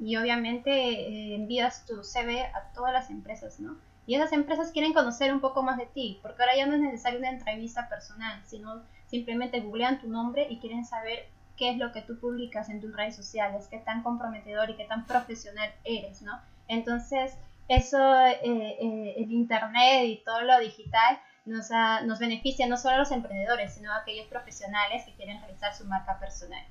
y 0.00 0.16
obviamente 0.16 0.70
eh, 0.70 1.34
envías 1.34 1.84
tu 1.84 2.04
CV 2.04 2.44
a 2.44 2.72
todas 2.72 2.92
las 2.92 3.10
empresas, 3.10 3.58
¿no? 3.58 3.76
Y 4.06 4.14
esas 4.14 4.32
empresas 4.32 4.70
quieren 4.70 4.92
conocer 4.92 5.32
un 5.32 5.40
poco 5.40 5.62
más 5.62 5.76
de 5.76 5.86
ti, 5.86 6.20
porque 6.22 6.40
ahora 6.40 6.56
ya 6.56 6.66
no 6.66 6.74
es 6.74 6.80
necesario 6.80 7.18
una 7.18 7.30
entrevista 7.30 7.88
personal, 7.88 8.40
sino 8.46 8.82
simplemente 9.06 9.60
googlean 9.60 10.00
tu 10.00 10.08
nombre 10.08 10.46
y 10.48 10.60
quieren 10.60 10.84
saber 10.84 11.26
qué 11.56 11.70
es 11.70 11.78
lo 11.78 11.92
que 11.92 12.02
tú 12.02 12.18
publicas 12.20 12.68
en 12.70 12.80
tus 12.80 12.94
redes 12.94 13.16
sociales, 13.16 13.66
qué 13.68 13.78
tan 13.78 14.02
comprometedor 14.04 14.70
y 14.70 14.76
qué 14.76 14.84
tan 14.84 15.04
profesional 15.04 15.70
eres, 15.84 16.22
¿no? 16.22 16.40
Entonces, 16.68 17.36
eso, 17.66 17.98
eh, 17.98 18.38
eh, 18.44 19.14
el 19.18 19.32
Internet 19.32 20.04
y 20.04 20.22
todo 20.24 20.42
lo 20.42 20.58
digital 20.60 21.18
nos, 21.48 22.18
beneficia 22.18 22.66
no 22.66 22.76
solo 22.76 22.96
a 22.96 22.98
los 22.98 23.10
emprendedores, 23.10 23.74
sino 23.74 23.92
a 23.92 23.98
aquellos 23.98 24.26
profesionales 24.26 25.04
que 25.04 25.14
quieren 25.14 25.40
realizar 25.40 25.74
su 25.74 25.84
marca 25.84 26.18
personal. 26.18 26.62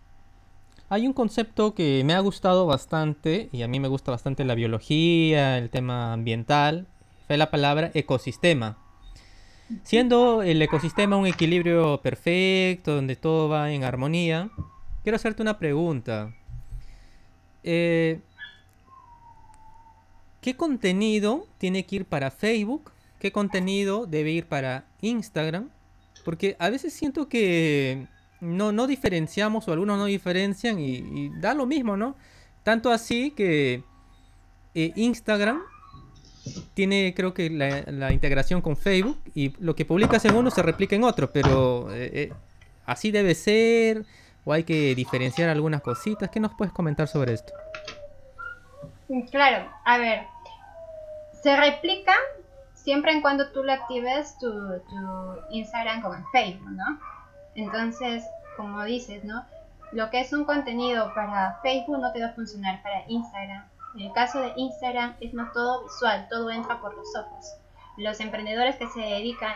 Hay 0.90 1.06
un 1.06 1.14
concepto 1.14 1.74
que 1.74 2.04
me 2.06 2.14
ha 2.14 2.20
gustado 2.20 2.66
bastante, 2.66 3.50
y 3.52 3.64
a 3.64 3.68
mí 3.68 3.80
me 3.80 3.88
gusta 3.88 4.12
bastante 4.12 4.46
la 4.46 4.56
biología, 4.56 5.58
el 5.58 5.70
tema 5.70 6.14
ambiental, 6.14 6.88
fue 7.28 7.38
la 7.38 7.52
palabra 7.52 7.92
ecosistema. 7.94 8.78
Siendo 9.84 10.44
el 10.44 10.62
ecosistema 10.62 11.18
un 11.18 11.28
equilibrio 11.28 12.02
perfecto, 12.02 12.96
donde 12.96 13.18
todo 13.18 13.50
va 13.50 13.72
en 13.72 13.84
armonía, 13.84 14.50
quiero 15.04 15.18
hacerte 15.18 15.42
una 15.42 15.60
pregunta. 15.60 16.34
Eh, 17.64 18.22
¿Qué 20.40 20.56
contenido 20.56 21.46
tiene 21.58 21.86
que 21.86 21.98
ir 21.98 22.06
para 22.06 22.32
Facebook? 22.32 22.92
¿Qué 23.20 23.32
contenido 23.32 24.06
debe 24.06 24.32
ir 24.32 24.46
para 24.46 24.86
Instagram? 25.02 25.70
Porque 26.24 26.56
a 26.60 26.70
veces 26.70 26.94
siento 26.94 27.30
que 27.30 28.08
no, 28.42 28.72
no 28.72 28.88
diferenciamos 28.88 29.68
o 29.68 29.72
algunos 29.72 29.98
no 29.98 30.06
diferencian 30.06 30.80
y, 30.80 31.30
da 31.40 31.54
lo 31.54 31.66
mismo, 31.66 31.98
¿no? 31.98 32.16
Tanto 32.64 32.92
así 32.92 33.32
que 33.32 33.84
eh, 34.76 34.92
Instagram 34.96 35.62
tiene 36.74 37.14
creo 37.16 37.34
que 37.34 37.50
la, 37.50 38.14
integración 38.14 38.62
con 38.62 38.78
Facebook 38.78 39.20
y 39.34 39.54
lo 39.60 39.76
que 39.76 39.86
publicas 39.86 40.24
en 40.26 40.36
uno 40.36 40.52
se 40.52 40.62
replica 40.62 40.96
en 40.96 41.04
otro, 41.04 41.32
pero 41.32 41.92
eh, 41.92 42.10
eh, 42.14 42.34
así 42.86 43.12
debe 43.12 43.36
ser 43.36 44.06
o 44.46 44.54
hay 44.54 44.64
que 44.64 44.96
diferenciar 44.96 45.50
algunas 45.50 45.82
cositas. 45.82 46.30
¿Qué 46.30 46.40
nos 46.40 46.54
puedes 46.54 46.74
comentar 46.74 47.08
sobre 47.08 47.34
esto? 47.34 47.54
Claro, 49.32 49.70
a 49.86 49.98
ver, 49.98 50.22
se 51.42 51.56
replica 51.56 52.14
siempre 52.88 53.12
en 53.12 53.22
cuando 53.22 53.52
tú 53.52 53.66
le 53.66 53.74
actives 53.74 54.38
tu, 54.40 54.50
Instagram 55.50 56.02
como 56.02 56.16
en 56.16 56.26
Facebook, 56.28 56.72
¿no? 56.72 56.98
Entonces, 57.54 58.24
como 58.56 58.82
dices, 58.86 59.26
¿no? 59.26 59.44
Lo 59.92 60.10
que 60.10 60.22
es 60.22 60.32
un 60.32 60.46
contenido 60.46 61.14
para 61.14 61.60
Facebook 61.62 62.00
no 62.00 62.14
te 62.14 62.22
va 62.22 62.28
a 62.28 62.34
funcionar 62.34 62.82
para 62.82 63.04
Instagram. 63.10 63.68
En 63.96 64.02
el 64.04 64.14
caso 64.14 64.40
de 64.40 64.54
Instagram 64.56 65.18
es 65.20 65.34
más 65.34 65.52
todo 65.52 65.84
visual, 65.84 66.28
todo 66.30 66.50
entra 66.50 66.80
por 66.80 66.96
los 66.96 67.14
ojos. 67.14 67.58
Los 67.98 68.22
emprendedores 68.22 68.78
que 68.78 68.88
se 68.88 69.02
dedican 69.02 69.52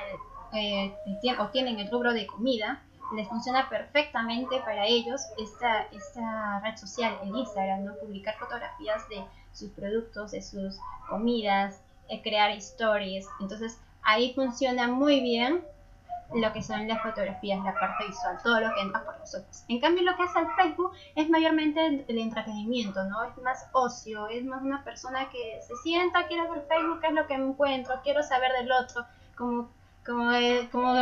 eh, 0.52 0.94
o 1.40 1.48
tienen 1.52 1.80
el 1.80 1.90
rubro 1.90 2.12
de 2.12 2.28
comida, 2.28 2.82
les 3.16 3.30
funciona 3.30 3.70
perfectamente 3.70 4.60
para 4.60 4.86
ellos 4.88 5.22
esta, 5.38 5.84
esta 5.94 6.60
red 6.66 6.76
social, 6.76 7.18
en 7.24 7.34
Instagram, 7.34 7.86
¿no? 7.86 7.96
Publicar 7.96 8.36
fotografías 8.38 9.08
de 9.08 9.24
sus 9.54 9.72
productos, 9.72 10.32
de 10.32 10.42
sus 10.42 10.78
comidas, 11.08 11.82
crear 12.24 12.52
stories. 12.52 13.28
Entonces 13.40 13.80
ahí 14.04 14.34
funciona 14.34 14.88
muy 14.88 15.22
bien 15.22 15.64
lo 16.34 16.54
que 16.54 16.62
son 16.62 16.88
las 16.88 17.02
fotografías, 17.02 17.64
la 17.64 17.74
parte 17.74 18.08
visual, 18.08 18.38
todo 18.42 18.60
lo 18.62 18.74
que 18.74 18.82
entra 18.82 19.04
por 19.04 19.20
los 19.20 19.36
ojos. 19.36 19.64
En 19.68 19.80
cambio, 19.80 20.04
lo 20.04 20.16
que 20.16 20.24
hace 20.24 20.40
el 20.40 20.48
Facebook 20.56 20.94
es 21.16 21.30
mayormente 21.30 22.06
el 22.08 22.18
entretenimiento, 22.18 23.04
¿no? 23.06 23.24
Es 23.24 23.38
más 23.44 23.68
ocio, 23.74 24.28
es 24.30 24.44
más 24.46 24.62
una 24.62 24.84
persona 24.84 25.30
que 25.30 25.60
se 25.62 25.76
sienta, 25.84 26.28
quiero 26.28 26.50
ver 26.52 26.66
Facebook, 26.70 27.02
qué 27.02 27.08
es 27.08 27.14
lo 27.14 27.28
que 27.28 27.34
encuentro, 27.34 28.00
quiero 28.04 28.24
saber 28.24 28.52
del 28.54 28.72
otro, 28.72 29.06
como, 29.36 29.70
como, 30.06 30.32
eh, 30.32 30.70
como 30.72 30.96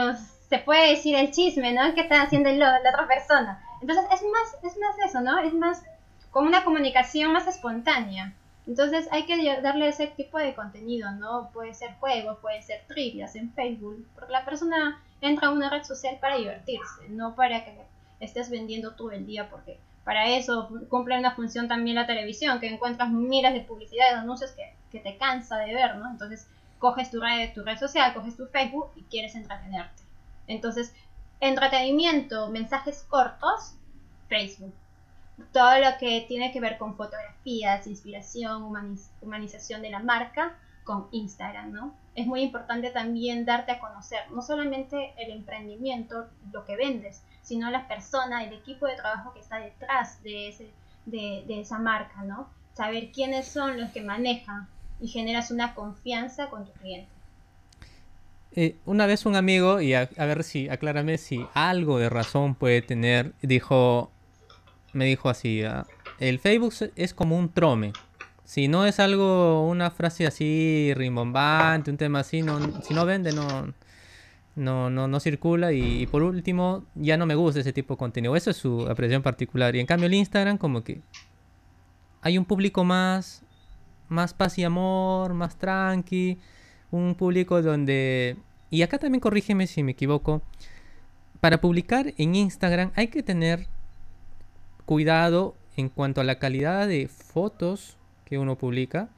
se 0.50 0.60
puede 0.60 0.92
decir 0.92 1.16
el 1.16 1.32
chisme, 1.32 1.74
¿no? 1.74 1.94
¿Qué 1.94 2.02
está 2.02 2.24
haciendo 2.24 2.50
la 2.52 2.80
otra 2.80 3.08
persona? 3.08 3.64
Entonces, 3.82 4.06
es 4.12 4.24
más, 4.24 4.64
es 4.64 4.80
más 4.80 4.96
eso, 5.06 5.22
¿no? 5.22 5.38
Es 5.40 5.54
más 5.54 5.84
como 6.32 6.48
una 6.48 6.64
comunicación 6.64 7.34
más 7.34 7.48
espontánea. 7.48 8.34
Entonces 8.70 9.08
hay 9.10 9.26
que 9.26 9.62
darle 9.64 9.88
ese 9.88 10.06
tipo 10.06 10.38
de 10.38 10.54
contenido, 10.54 11.10
¿no? 11.14 11.50
Puede 11.52 11.74
ser 11.74 11.96
juegos, 11.96 12.38
puede 12.38 12.62
ser 12.62 12.84
trivias 12.88 13.36
en 13.36 13.52
Facebook, 13.54 14.08
porque 14.14 14.32
la 14.32 14.46
persona 14.46 15.02
entra 15.22 15.48
a 15.48 15.52
una 15.52 15.72
red 15.72 15.82
social 15.82 16.20
para 16.22 16.38
divertirse, 16.38 17.10
no 17.10 17.34
para 17.34 17.66
que 17.66 17.74
estés 18.20 18.52
vendiendo 18.52 18.92
todo 18.92 19.10
el 19.10 19.26
día, 19.26 19.50
porque 19.50 19.80
para 20.04 20.28
eso 20.28 20.70
cumple 20.88 21.18
una 21.18 21.34
función 21.34 21.68
también 21.68 21.96
la 21.96 22.06
televisión, 22.06 22.60
que 22.60 22.68
encuentras 22.68 23.10
miles 23.10 23.54
de 23.54 23.62
publicidades, 23.62 24.14
anuncios 24.14 24.52
que, 24.52 24.72
que 24.92 25.00
te 25.00 25.18
cansa 25.18 25.58
de 25.58 25.74
ver, 25.74 25.96
¿no? 25.96 26.08
Entonces 26.08 26.48
coges 26.78 27.10
tu 27.10 27.20
red, 27.20 27.52
tu 27.56 27.64
red 27.64 27.80
social, 27.80 28.14
coges 28.14 28.38
tu 28.38 28.46
Facebook 28.46 28.92
y 28.96 29.02
quieres 29.06 29.34
entretenerte. 29.34 30.04
Entonces, 30.46 30.94
entretenimiento, 31.40 32.52
mensajes 32.52 33.04
cortos, 33.10 33.74
Facebook. 34.28 34.76
Todo 35.52 35.80
lo 35.80 35.98
que 36.00 36.26
tiene 36.28 36.52
que 36.52 36.60
ver 36.60 36.78
con 36.78 36.96
fotografías, 36.96 37.88
inspiración, 37.88 38.64
humanización 39.22 39.82
de 39.82 39.90
la 39.90 40.00
marca, 40.00 40.56
con 40.90 41.08
Instagram, 41.12 41.72
¿no? 41.72 41.94
Es 42.16 42.26
muy 42.26 42.42
importante 42.42 42.90
también 42.90 43.46
darte 43.46 43.74
a 43.74 43.80
conocer, 43.80 44.22
no 44.32 44.42
solamente 44.42 45.14
el 45.20 45.30
emprendimiento, 45.30 46.26
lo 46.52 46.66
que 46.66 46.76
vendes, 46.76 47.22
sino 47.44 47.70
la 47.70 47.88
persona, 47.88 48.44
el 48.44 48.54
equipo 48.54 48.88
de 48.88 48.96
trabajo 48.96 49.32
que 49.32 49.40
está 49.40 49.60
detrás 49.60 50.24
de, 50.24 50.50
ese, 50.50 50.72
de, 51.06 51.62
esa 51.62 51.78
marca, 51.78 52.24
¿no? 52.24 52.50
Saber 52.74 53.12
quiénes 53.12 53.48
son 53.48 53.80
los 53.80 53.92
que 53.92 54.02
manejan 54.02 54.68
y 55.00 55.10
generas 55.10 55.52
una 55.52 55.76
confianza 55.76 56.50
con 56.50 56.66
tu 56.66 56.72
cliente. 56.72 57.12
Eh, 58.54 58.76
una 58.88 59.06
vez 59.06 59.28
un 59.28 59.36
amigo, 59.36 59.80
y 59.80 59.94
a, 59.94 60.10
a, 60.18 60.26
ver 60.26 60.44
si, 60.44 60.70
aclárame 60.70 61.20
si 61.20 61.46
algo 61.54 62.00
de 62.00 62.10
razón 62.10 62.56
puede 62.56 62.82
tener, 62.82 63.34
dijo, 63.44 64.10
me 64.94 65.06
dijo 65.06 65.30
así, 65.30 65.64
ah, 65.64 65.86
el 66.20 66.40
Facebook 66.40 66.74
es 66.96 67.14
como 67.14 67.38
un 67.38 67.50
trome. 67.50 67.94
Si 68.44 68.68
no 68.68 68.86
es 68.86 69.00
algo, 69.00 69.68
una 69.68 69.92
frase 69.92 70.26
así 70.26 70.92
rimbombante, 70.96 71.92
un 71.92 71.98
tema 71.98 72.20
así, 72.22 72.42
no, 72.42 72.82
si 72.82 72.94
no 72.94 73.06
vende, 73.06 73.32
no, 73.32 73.74
no, 74.56 74.90
no, 74.90 75.08
no 75.08 75.20
circula. 75.20 75.72
Y, 75.72 76.08
por 76.08 76.24
último, 76.24 76.86
ya 76.96 77.18
no 77.18 77.26
me 77.26 77.36
gusta 77.36 77.60
ese 77.60 77.74
tipo 77.74 77.94
de 77.94 78.00
contenido. 78.00 78.36
Eso 78.36 78.50
es 78.50 78.58
su 78.58 78.88
apreciación 78.88 79.22
particular. 79.22 79.76
Y 79.76 79.80
en 79.80 79.86
cambio 79.86 80.08
el 80.08 80.14
Instagram 80.14 80.58
como 80.58 80.84
que 80.84 81.02
hay 82.22 82.38
un 82.38 82.46
público 82.46 82.84
más, 82.84 83.44
más 84.08 84.34
paz 84.34 84.58
y 84.58 84.64
amor, 84.64 85.34
más 85.34 85.58
tranqui. 85.58 86.38
Un 86.92 87.16
público 87.16 87.62
donde... 87.62 88.38
Y 88.72 88.82
acá 88.82 88.98
también 88.98 89.22
corrígeme 89.22 89.68
si 89.68 89.84
me 89.84 89.92
equivoco. 89.92 90.42
Para 91.40 91.62
publicar 91.62 92.14
en 92.18 92.36
Instagram 92.36 92.92
hay 92.96 93.08
que 93.08 93.24
tener 93.24 93.68
cuidado 94.90 95.56
en 95.78 95.88
cuanto 95.88 96.20
a 96.20 96.24
la 96.24 96.40
calidad 96.40 96.88
de 96.88 97.08
fotos 97.08 97.96
que 98.26 98.40
uno 98.40 98.58
publica. 98.58 99.10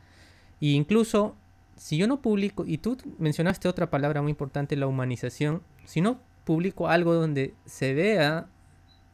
E 0.60 0.72
incluso 0.72 1.38
si 1.78 1.96
yo 1.96 2.08
no 2.08 2.22
publico, 2.22 2.66
y 2.68 2.80
tú 2.80 2.98
mencionaste 3.20 3.70
otra 3.70 3.90
palabra 3.90 4.22
muy 4.22 4.32
importante, 4.32 4.75
la 4.75 4.88
humanización, 4.88 5.62
si 5.86 6.01
no 6.01 6.20
publico 6.44 6.90
algo 6.90 7.13
donde 7.13 7.54
se 7.66 7.94
vea 7.94 8.48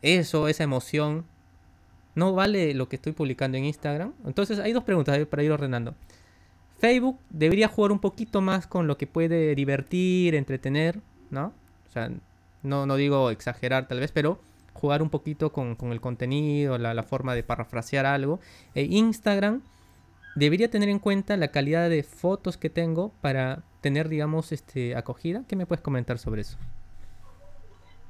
eso, 0.01 0.47
esa 0.47 0.63
emoción, 0.63 1.25
no 2.15 2.33
vale 2.33 2.73
lo 2.73 2.89
que 2.89 2.95
estoy 2.95 3.11
publicando 3.11 3.59
en 3.59 3.65
Instagram. 3.65 4.13
Entonces 4.25 4.57
hay 4.57 4.73
dos 4.73 4.83
preguntas 4.83 5.23
para 5.27 5.43
ir 5.43 5.51
ordenando. 5.51 5.93
Facebook 6.79 7.19
debería 7.29 7.67
jugar 7.67 7.91
un 7.91 7.99
poquito 7.99 8.41
más 8.41 8.65
con 8.65 8.87
lo 8.87 8.97
que 8.97 9.05
puede 9.05 9.53
divertir, 9.53 10.33
entretener, 10.33 11.01
¿no? 11.29 11.53
O 11.87 11.91
sea, 11.91 12.09
no, 12.63 12.87
no 12.87 12.95
digo 12.95 13.29
exagerar 13.29 13.87
tal 13.87 13.99
vez, 13.99 14.11
pero 14.11 14.39
jugar 14.77 15.01
un 15.01 15.09
poquito 15.09 15.51
con, 15.51 15.75
el 15.91 16.01
contenido, 16.01 16.77
la, 16.77 16.93
la, 16.93 17.03
forma 17.03 17.35
de 17.35 17.43
parafrasear 17.43 18.05
algo. 18.05 18.39
E 18.75 18.83
Instagram 18.83 19.61
debería 20.35 20.69
tener 20.69 20.89
en 20.89 20.99
cuenta 20.99 21.35
la 21.35 21.49
calidad 21.49 21.89
de 21.89 22.03
fotos 22.03 22.57
que 22.57 22.69
tengo 22.69 23.11
para 23.21 23.63
tener, 23.81 24.07
digamos, 24.07 24.51
este, 24.51 24.95
acogida. 24.95 25.43
¿Qué 25.47 25.55
me 25.55 25.65
puedes 25.65 25.81
comentar 25.81 26.19
sobre 26.19 26.41
eso? 26.41 26.57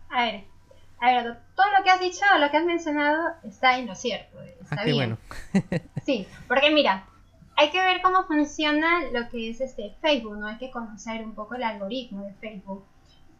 A 0.10 0.24
ver, 0.24 0.44
a 1.00 1.12
ver, 1.12 1.38
todo 1.56 1.66
lo 1.78 1.84
que 1.84 1.90
has 1.90 2.00
dicho, 2.00 2.22
lo 2.40 2.50
que 2.50 2.58
has 2.58 2.66
mencionado, 2.66 3.30
está 3.44 3.78
en 3.78 3.88
lo 3.88 3.96
cierto. 3.96 4.42
Está 4.62 4.78
ah, 4.80 4.84
qué 4.84 4.94
bueno. 4.94 5.18
sí, 6.06 6.28
porque 6.48 6.72
mira, 6.72 7.06
hay 7.56 7.70
que 7.70 7.80
ver 7.80 8.02
cómo 8.02 8.24
funciona 8.24 9.04
lo 9.12 9.30
que 9.30 9.50
es 9.50 9.62
este 9.62 9.96
Facebook, 10.02 10.38
¿no? 10.38 10.48
Hay 10.48 10.58
que 10.58 10.72
conocer 10.72 11.24
un 11.24 11.34
poco 11.34 11.56
el 11.56 11.64
algoritmo 11.64 12.24
de 12.24 12.34
Facebook. 12.34 12.86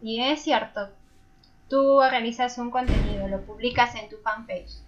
Y 0.02 0.22
es 0.22 0.42
cierto, 0.42 0.90
tú 1.70 2.00
realizas 2.00 2.58
un 2.58 2.72
contenido, 2.72 3.28
lo 3.28 3.42
publicas 3.42 3.96
en 3.96 4.10
tu 4.10 4.18
fanpage. 4.18 4.80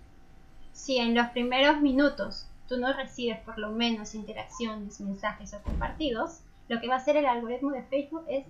Si 0.72 0.98
en 0.98 1.14
los 1.14 1.28
primeros 1.30 1.82
minutos 1.82 2.48
tú 2.68 2.78
no 2.78 2.94
recibes 2.94 3.40
por 3.40 3.58
lo 3.60 3.72
menos 3.72 4.16
interacciones, 4.16 5.02
mensajes 5.02 5.54
o 5.54 5.62
compartidos, 5.62 6.42
lo 6.70 6.80
que 6.80 6.88
va 6.88 6.96
a 6.96 6.98
hacer 6.98 7.18
el 7.18 7.26
algoritmo 7.26 7.72
de 7.72 7.84
Facebook 7.84 8.24
es 8.30 8.46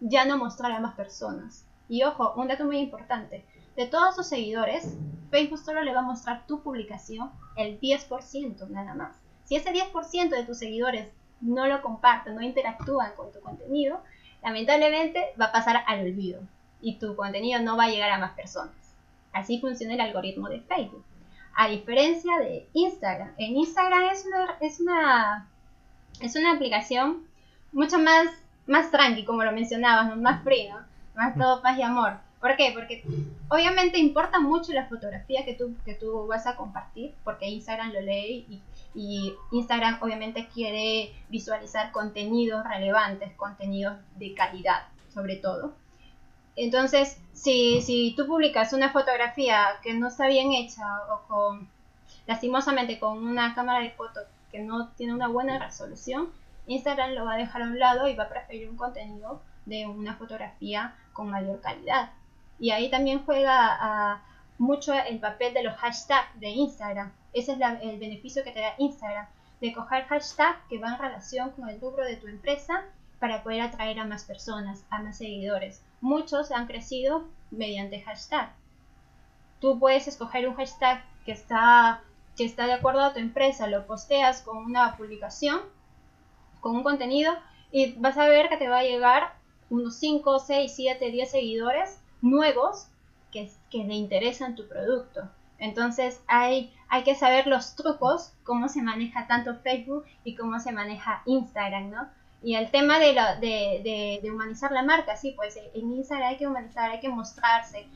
ya 0.00 0.24
no 0.24 0.38
mostrar 0.38 0.72
a 0.72 0.80
más 0.80 0.94
personas. 0.94 1.66
Y 1.88 2.02
ojo, 2.04 2.32
un 2.36 2.48
dato 2.48 2.64
muy 2.64 2.78
importante. 2.78 3.44
De 3.76 3.86
todos 3.86 4.16
tus 4.16 4.26
seguidores, 4.26 4.96
Facebook 5.30 5.58
solo 5.58 5.82
le 5.82 5.92
va 5.92 6.00
a 6.00 6.04
mostrar 6.04 6.46
tu 6.46 6.62
publicación 6.62 7.30
el 7.56 7.78
10% 7.78 8.68
nada 8.68 8.94
más. 8.94 9.16
Si 9.44 9.56
ese 9.56 9.72
10% 9.72 10.30
de 10.30 10.44
tus 10.44 10.58
seguidores 10.58 11.08
no 11.40 11.66
lo 11.66 11.82
comparten, 11.82 12.34
no 12.34 12.42
interactúan 12.42 13.12
con 13.16 13.30
tu 13.32 13.40
contenido, 13.40 14.00
lamentablemente 14.42 15.34
va 15.38 15.46
a 15.46 15.52
pasar 15.52 15.84
al 15.86 16.00
olvido 16.00 16.40
y 16.80 16.98
tu 16.98 17.16
contenido 17.16 17.60
no 17.60 17.76
va 17.76 17.84
a 17.84 17.88
llegar 17.88 18.10
a 18.10 18.18
más 18.18 18.32
personas. 18.32 18.74
Así 19.32 19.60
funciona 19.60 19.94
el 19.94 20.00
algoritmo 20.00 20.48
de 20.48 20.60
Facebook. 20.60 21.04
A 21.54 21.68
diferencia 21.68 22.38
de 22.38 22.68
Instagram. 22.72 23.32
En 23.38 23.56
Instagram 23.56 24.04
es 24.12 24.26
una, 24.26 24.56
es 24.60 24.80
una, 24.80 25.48
es 26.20 26.36
una 26.36 26.52
aplicación 26.52 27.26
mucho 27.72 27.98
más, 27.98 28.28
más 28.66 28.90
tranqui, 28.90 29.24
como 29.24 29.44
lo 29.44 29.52
mencionabas, 29.52 30.16
más 30.16 30.42
free, 30.42 30.68
Más 31.14 31.36
todo 31.36 31.62
paz 31.62 31.78
y 31.78 31.82
amor. 31.82 32.18
¿Por 32.40 32.56
qué? 32.56 32.72
Porque 32.74 33.02
obviamente 33.48 33.98
importa 33.98 34.38
mucho 34.38 34.72
la 34.72 34.86
fotografía 34.86 35.44
que 35.44 35.54
tú, 35.54 35.74
que 35.84 35.94
tú 35.94 36.26
vas 36.26 36.46
a 36.46 36.56
compartir, 36.56 37.14
porque 37.24 37.48
Instagram 37.48 37.92
lo 37.92 38.00
lee 38.00 38.46
y, 38.48 38.62
y 38.94 39.34
Instagram 39.52 39.98
obviamente 40.02 40.48
quiere 40.52 41.14
visualizar 41.28 41.90
contenidos 41.92 42.64
relevantes, 42.66 43.32
contenidos 43.36 43.96
de 44.16 44.34
calidad, 44.34 44.88
sobre 45.12 45.36
todo. 45.36 45.74
Entonces, 46.56 47.18
si, 47.34 47.82
si 47.82 48.14
tú 48.16 48.26
publicas 48.26 48.72
una 48.72 48.90
fotografía 48.90 49.66
que 49.82 49.92
no 49.94 50.08
está 50.08 50.26
bien 50.26 50.52
hecha 50.52 50.84
o 51.10 51.20
con, 51.28 51.68
lastimosamente, 52.26 52.98
con 52.98 53.18
una 53.18 53.54
cámara 53.54 53.84
de 53.84 53.90
fotos 53.90 54.24
que 54.50 54.60
no 54.60 54.88
tiene 54.96 55.12
una 55.12 55.28
buena 55.28 55.58
resolución, 55.58 56.30
Instagram 56.66 57.12
lo 57.12 57.26
va 57.26 57.34
a 57.34 57.38
dejar 57.38 57.62
a 57.62 57.66
un 57.66 57.78
lado 57.78 58.08
y 58.08 58.16
va 58.16 58.24
a 58.24 58.28
preferir 58.28 58.68
un 58.68 58.76
contenido 58.76 59.40
de 59.66 59.86
una 59.86 60.14
fotografía 60.16 60.94
con 61.12 61.30
mayor 61.30 61.60
calidad. 61.60 62.10
Y 62.58 62.70
ahí 62.70 62.90
también 62.90 63.24
juega 63.24 64.22
mucho 64.58 64.94
el 64.94 65.18
papel 65.18 65.52
de 65.52 65.62
los 65.62 65.76
hashtags 65.76 66.40
de 66.40 66.48
Instagram. 66.48 67.12
Ese 67.34 67.52
es 67.52 67.58
el 67.82 67.98
beneficio 67.98 68.42
que 68.42 68.52
te 68.52 68.60
da 68.60 68.74
Instagram, 68.78 69.26
de 69.60 69.72
coger 69.72 70.04
hashtags 70.04 70.58
que 70.68 70.78
van 70.78 70.94
en 70.94 71.00
relación 71.00 71.50
con 71.50 71.68
el 71.68 71.80
rubro 71.80 72.04
de 72.04 72.16
tu 72.16 72.28
empresa 72.28 72.84
para 73.18 73.42
poder 73.42 73.60
atraer 73.60 73.98
a 73.98 74.04
más 74.04 74.24
personas, 74.24 74.84
a 74.90 75.02
más 75.02 75.18
seguidores. 75.18 75.82
Muchos 76.00 76.50
han 76.50 76.66
crecido 76.66 77.24
mediante 77.50 78.00
hashtag. 78.02 78.52
Tú 79.60 79.78
puedes 79.78 80.06
escoger 80.08 80.48
un 80.48 80.54
hashtag 80.54 81.04
que 81.24 81.32
está, 81.32 82.02
que 82.36 82.44
está 82.44 82.66
de 82.66 82.74
acuerdo 82.74 83.00
a 83.00 83.12
tu 83.12 83.18
empresa, 83.18 83.66
lo 83.66 83.86
posteas 83.86 84.42
con 84.42 84.58
una 84.58 84.96
publicación, 84.96 85.60
con 86.60 86.76
un 86.76 86.82
contenido, 86.82 87.32
y 87.72 87.92
vas 87.92 88.18
a 88.18 88.28
ver 88.28 88.48
que 88.48 88.56
te 88.56 88.68
va 88.68 88.78
a 88.78 88.84
llegar 88.84 89.34
unos 89.70 89.96
5, 89.96 90.38
6, 90.38 90.72
7, 90.74 91.10
10 91.10 91.30
seguidores 91.30 92.00
nuevos 92.22 92.88
que, 93.32 93.50
que 93.70 93.84
le 93.84 93.94
interesan 93.94 94.54
tu 94.54 94.68
producto. 94.68 95.28
Entonces 95.58 96.22
hay, 96.26 96.72
hay 96.88 97.02
que 97.02 97.14
saber 97.14 97.46
los 97.46 97.74
trucos, 97.76 98.32
cómo 98.44 98.68
se 98.68 98.82
maneja 98.82 99.26
tanto 99.26 99.56
Facebook 99.56 100.04
y 100.24 100.36
cómo 100.36 100.60
se 100.60 100.72
maneja 100.72 101.22
Instagram, 101.26 101.90
¿no? 101.90 102.08
Y 102.42 102.54
el 102.54 102.70
tema 102.70 102.98
de, 102.98 103.14
de, 103.40 104.20
de, 104.22 104.30
humanizar 104.30 104.70
la 104.70 104.82
marca, 104.82 105.16
sí, 105.16 105.32
pues 105.34 105.56
en 105.56 105.92
Instagram 105.92 106.28
hay 106.28 106.36
que 106.36 106.46
humanizar, 106.46 106.90
hay 106.90 107.00
que 107.00 107.08
mostrarse. 107.08 107.86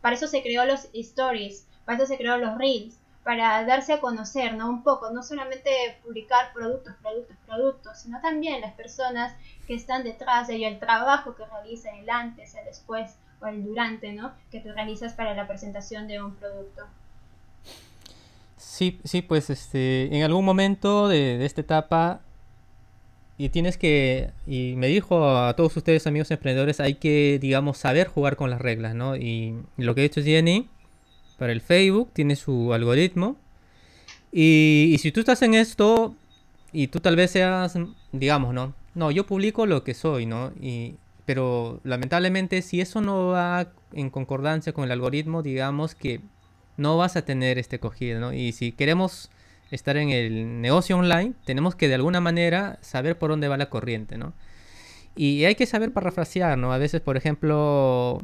para 0.00 0.14
eso 0.14 0.26
se 0.26 0.42
creó 0.42 0.64
los 0.64 0.88
stories, 0.94 1.66
para 1.84 1.98
eso 1.98 2.06
se 2.06 2.16
creó 2.16 2.38
los 2.38 2.56
reels, 2.56 2.96
para 3.24 3.64
darse 3.64 3.92
a 3.92 4.00
conocer, 4.00 4.54
¿no? 4.54 4.70
Un 4.70 4.82
poco, 4.82 5.10
no 5.10 5.22
solamente 5.22 5.70
publicar 6.02 6.52
productos, 6.54 6.94
productos, 7.02 7.36
productos, 7.46 7.98
sino 7.98 8.20
también 8.20 8.60
las 8.60 8.72
personas 8.72 9.34
que 9.66 9.74
están 9.74 10.04
detrás 10.04 10.48
de 10.48 10.56
ello, 10.56 10.68
el 10.68 10.78
trabajo 10.78 11.34
que 11.34 11.44
realizan, 11.44 11.96
el 11.96 12.08
antes, 12.08 12.54
el 12.54 12.64
después 12.64 13.16
o 13.40 13.46
el 13.46 13.64
durante, 13.64 14.12
¿no? 14.12 14.32
Que 14.50 14.60
tú 14.60 14.72
realizas 14.72 15.12
para 15.12 15.34
la 15.34 15.46
presentación 15.46 16.08
de 16.08 16.22
un 16.22 16.34
producto. 16.36 16.86
Sí, 18.56 19.00
sí, 19.04 19.20
pues 19.22 19.50
este, 19.50 20.14
en 20.14 20.22
algún 20.22 20.44
momento 20.44 21.08
de, 21.08 21.38
de 21.38 21.46
esta 21.46 21.60
etapa 21.60 22.20
y 23.40 23.48
tienes 23.48 23.78
que, 23.78 24.32
y 24.46 24.74
me 24.76 24.86
dijo 24.88 25.26
a 25.26 25.56
todos 25.56 25.74
ustedes 25.74 26.06
amigos 26.06 26.30
emprendedores, 26.30 26.78
hay 26.78 26.96
que, 26.96 27.38
digamos, 27.40 27.78
saber 27.78 28.06
jugar 28.06 28.36
con 28.36 28.50
las 28.50 28.60
reglas, 28.60 28.94
¿no? 28.94 29.16
Y, 29.16 29.54
lo 29.78 29.94
que 29.94 30.02
ha 30.02 30.04
hecho 30.04 30.22
Jenny 30.22 30.68
para 31.38 31.50
el 31.50 31.62
Facebook 31.62 32.10
tiene 32.12 32.36
su 32.36 32.74
algoritmo. 32.74 33.38
Y, 34.30 34.94
si 35.00 35.10
tú 35.10 35.20
estás 35.20 35.40
en 35.40 35.54
esto 35.54 36.14
y 36.70 36.88
tú 36.88 37.00
tal 37.00 37.16
vez 37.16 37.30
seas, 37.30 37.78
digamos, 38.12 38.52
¿no? 38.52 38.74
No, 38.94 39.10
yo 39.10 39.24
publico 39.24 39.64
lo 39.64 39.84
que 39.84 39.94
soy, 39.94 40.26
¿no? 40.26 40.52
Y, 40.60 40.96
pero 41.24 41.80
lamentablemente 41.82 42.60
si 42.60 42.82
eso 42.82 43.00
no 43.00 43.28
va 43.28 43.68
en 43.94 44.10
concordancia 44.10 44.74
con 44.74 44.84
el 44.84 44.90
algoritmo, 44.90 45.42
digamos 45.42 45.94
que 45.94 46.20
no 46.76 46.98
vas 46.98 47.16
a 47.16 47.24
tener 47.24 47.56
este 47.56 47.78
cogido, 47.78 48.20
¿no? 48.20 48.34
Y 48.34 48.52
si 48.52 48.72
queremos 48.72 49.30
estar 49.70 49.96
en 49.96 50.10
el 50.10 50.60
negocio 50.60 50.96
online, 50.96 51.34
tenemos 51.44 51.74
que 51.74 51.88
de 51.88 51.94
alguna 51.94 52.20
manera 52.20 52.78
saber 52.80 53.18
por 53.18 53.30
dónde 53.30 53.48
va 53.48 53.56
la 53.56 53.70
corriente, 53.70 54.18
¿no? 54.18 54.32
Y 55.16 55.44
hay 55.44 55.54
que 55.54 55.66
saber 55.66 55.92
parafrasear, 55.92 56.56
¿no? 56.56 56.72
A 56.72 56.78
veces, 56.78 57.00
por 57.00 57.16
ejemplo, 57.16 58.22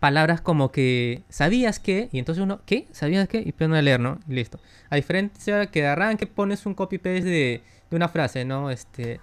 palabras 0.00 0.40
como 0.40 0.70
que 0.70 1.22
¿sabías 1.28 1.80
que? 1.80 2.08
Y 2.12 2.18
entonces 2.18 2.42
uno, 2.42 2.60
¿qué? 2.66 2.86
¿Sabías 2.92 3.28
qué? 3.28 3.42
Y 3.44 3.52
pone 3.52 3.78
a 3.78 3.82
leer, 3.82 4.00
¿no? 4.00 4.18
Y 4.28 4.34
listo. 4.34 4.58
A 4.90 4.96
diferencia 4.96 5.66
que 5.66 5.82
de 5.82 5.88
arranque 5.88 6.26
pones 6.26 6.66
un 6.66 6.74
copy-paste 6.74 7.22
de, 7.22 7.62
de, 7.90 7.96
una 7.96 8.08
frase, 8.08 8.44
¿no? 8.44 8.70
Este, 8.70 9.20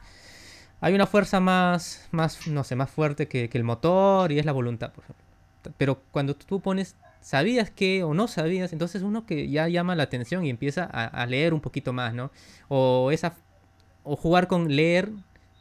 hay 0.80 0.96
una 0.96 1.06
fuerza 1.06 1.40
más, 1.40 2.08
más, 2.12 2.48
no 2.48 2.64
sé, 2.64 2.76
más 2.76 2.90
fuerte 2.90 3.28
que, 3.28 3.48
que 3.50 3.58
el 3.58 3.64
motor 3.64 4.32
y 4.32 4.40
es 4.40 4.46
la 4.46 4.52
voluntad, 4.52 4.92
por 4.92 5.04
ejemplo. 5.04 5.24
Pero 5.78 6.02
cuando 6.12 6.36
tú 6.36 6.60
pones 6.62 6.96
¿Sabías 7.22 7.70
que 7.70 8.04
o 8.04 8.14
no 8.14 8.28
sabías? 8.28 8.74
Entonces 8.74 9.04
uno 9.04 9.26
que 9.26 9.48
ya 9.50 9.68
llama 9.68 9.96
la 9.96 10.04
atención 10.04 10.44
y 10.44 10.50
empieza 10.50 10.84
a, 10.84 11.26
leer 11.28 11.54
un 11.54 11.62
poquito 11.62 11.94
más, 11.94 12.14
¿no? 12.14 12.32
O, 12.68 13.12
esa, 13.12 13.36
o 14.04 14.16
jugar 14.16 14.48
con 14.48 14.76
leer, 14.76 15.12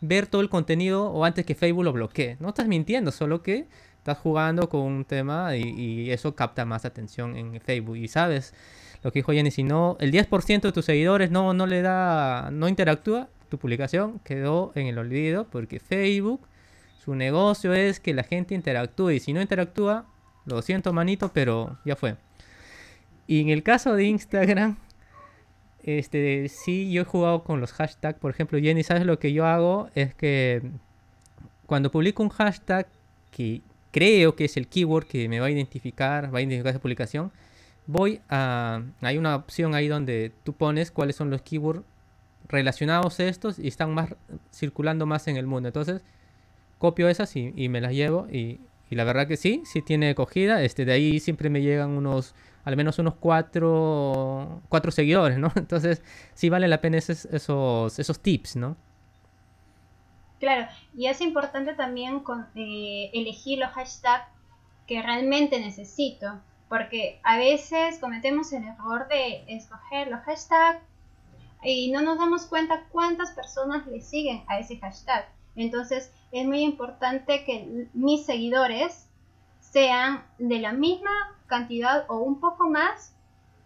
ver 0.01 0.27
todo 0.27 0.41
el 0.41 0.49
contenido 0.49 1.11
o 1.11 1.25
antes 1.25 1.45
que 1.45 1.55
Facebook 1.55 1.85
lo 1.85 1.93
bloquee. 1.93 2.37
No 2.41 2.49
estás 2.49 2.67
mintiendo, 2.67 3.13
solo 3.13 3.43
que 3.43 3.69
estás 3.99 4.19
jugando 4.19 4.71
con 4.71 4.81
un 4.81 5.05
tema 5.05 5.55
y, 5.57 6.11
eso 6.11 6.35
capta 6.35 6.65
más 6.65 6.87
atención 6.87 7.37
en 7.37 7.61
Facebook. 7.61 7.97
Y 7.97 8.09
sabes 8.09 8.55
lo 9.03 9.13
que 9.13 9.21
dijo 9.21 9.33
Jenny, 9.33 9.51
si 9.51 9.63
no, 9.63 9.97
el 10.01 10.13
10% 10.13 10.61
de 10.63 10.73
tus 10.73 10.85
seguidores 10.85 11.31
no, 11.31 11.55
no 11.55 11.67
le 11.67 11.83
da, 11.83 12.51
no 12.51 12.69
interactúa, 12.69 13.29
tu 13.51 13.59
publicación 13.59 14.21
quedó 14.21 14.73
en 14.75 14.87
el 14.87 14.99
olvido 14.99 15.47
porque 15.51 15.81
Facebook, 15.81 16.41
su 17.05 17.15
negocio 17.15 17.75
es 17.75 18.01
que 18.01 18.15
la 18.15 18.23
gente 18.23 18.55
interactúe 18.55 19.11
y 19.11 19.21
si 19.21 19.33
no 19.33 19.41
interactúa, 19.41 20.07
lo 20.47 20.63
siento, 20.63 20.93
manito, 20.93 21.31
pero 21.33 21.79
ya 21.85 21.97
fue. 21.97 22.17
Y 23.27 23.41
en 23.41 23.51
el 23.51 23.63
caso 23.63 23.95
de 23.95 24.05
Instagram, 24.05 24.77
este, 25.83 26.49
sí, 26.49 26.91
yo 26.91 27.03
he 27.03 27.05
jugado 27.05 27.45
con 27.45 27.61
los 27.61 27.73
hashtags. 27.73 28.19
Por 28.19 28.31
ejemplo, 28.31 28.59
Jenny, 28.59 28.83
¿sabes 28.83 29.07
lo 29.07 29.19
que 29.19 29.33
yo 29.33 29.47
hago? 29.47 29.89
Es 29.95 30.15
que 30.15 30.63
cuando 31.67 31.91
publico 31.91 32.23
un 32.23 32.29
hashtag 32.29 32.87
que 33.31 33.63
creo 33.93 34.35
que 34.35 34.47
es 34.47 34.57
el 34.57 34.67
keyword 34.67 35.07
que 35.07 35.29
me 35.29 35.41
va 35.41 35.47
a 35.47 35.51
identificar, 35.51 36.35
va 36.35 36.39
a 36.39 36.43
identificar 36.43 36.71
esa 36.71 36.81
publicación, 36.81 37.33
voy 37.87 38.21
a... 38.29 38.83
Hay 39.01 39.19
una 39.19 39.37
opción 39.37 39.75
ahí 39.75 39.89
donde 39.89 40.33
tú 40.45 40.53
pones 40.53 40.91
cuáles 40.91 41.17
son 41.17 41.31
los 41.31 41.43
keywords 41.43 41.85
relacionados 42.49 43.21
a 43.21 43.25
estos 43.25 43.59
y 43.59 43.69
están 43.69 43.95
más 43.95 44.15
circulando 44.53 45.07
más 45.07 45.29
en 45.29 45.37
el 45.37 45.47
mundo. 45.47 45.69
Entonces, 45.69 46.03
copio 46.79 47.09
esas 47.09 47.37
y, 47.37 47.53
y 47.57 47.69
me 47.69 47.81
las 47.81 47.93
llevo 47.93 48.27
y 48.31 48.61
y 48.91 48.97
la 48.97 49.05
verdad 49.05 49.29
que 49.29 49.37
sí, 49.37 49.63
sí 49.65 49.83
tiene 49.83 50.11
acogida. 50.11 50.63
Este, 50.63 50.85
de 50.85 50.93
ahí 50.93 51.21
siempre 51.21 51.49
me 51.49 51.63
llegan 51.63 51.91
unos, 51.91 52.35
al 52.65 52.77
menos 52.77 52.99
unos 52.99 53.15
cuatro, 53.15 54.63
cuatro 54.69 54.91
seguidores, 54.91 55.39
¿no? 55.39 55.53
Entonces 55.57 56.03
sí 56.35 56.51
vale 56.51 56.67
la 56.67 56.81
pena 56.81 56.99
esos, 56.99 57.25
esos, 57.27 57.99
esos 57.99 58.21
tips, 58.21 58.57
¿no? 58.57 58.77
Claro, 60.41 60.67
y 60.97 61.07
es 61.07 61.21
importante 61.21 61.75
también 61.75 62.23
eh, 62.57 63.11
elegir 63.13 63.59
los 63.59 63.71
hashtags 63.71 64.27
que 64.89 65.01
realmente 65.03 65.61
necesito, 65.61 66.41
porque 66.69 67.21
a 67.23 67.37
veces 67.37 67.99
cometemos 67.99 68.53
el 68.53 68.65
error 68.65 69.07
de 69.09 69.45
escoger 69.49 70.09
los 70.09 70.21
hashtags 70.23 70.81
y 71.63 71.93
no 71.93 72.01
nos 72.01 72.19
damos 72.19 72.47
cuenta 72.47 72.87
cuántas 72.91 73.33
personas 73.33 73.87
le 73.87 74.01
siguen 74.01 74.43
a 74.49 74.59
ese 74.59 74.79
hashtag. 74.79 75.29
Entonces 75.55 76.11
es 76.33 76.47
muy 76.47 76.63
importante 76.63 77.45
que 77.45 77.89
mis 77.93 78.25
seguidores 78.25 79.07
sean 79.61 80.25
de 80.39 80.59
la 80.59 80.73
misma 80.73 81.11
cantidad 81.47 82.05
o 82.09 82.19
un 82.19 82.41
poco 82.41 82.69
más 82.69 83.13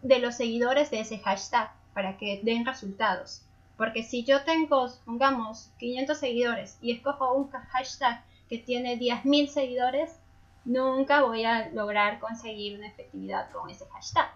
de 0.02 0.18
los 0.18 0.36
seguidores 0.36 0.90
de 0.90 1.00
ese 1.00 1.18
hashtag 1.18 1.70
para 1.92 2.16
que 2.16 2.40
den 2.42 2.64
resultados. 2.64 3.42
Porque 3.76 4.02
si 4.02 4.24
yo 4.24 4.44
tengo, 4.44 4.86
pongamos, 5.04 5.70
500 5.78 6.16
seguidores 6.16 6.78
y 6.80 6.92
escojo 6.92 7.34
un 7.34 7.50
hashtag 7.50 8.22
que 8.48 8.58
tiene 8.58 8.98
10.000 8.98 9.48
seguidores, 9.48 10.16
nunca 10.64 11.22
voy 11.22 11.44
a 11.44 11.70
lograr 11.70 12.20
conseguir 12.20 12.78
una 12.78 12.88
efectividad 12.88 13.50
con 13.50 13.70
ese 13.70 13.86
hashtag. 13.86 14.28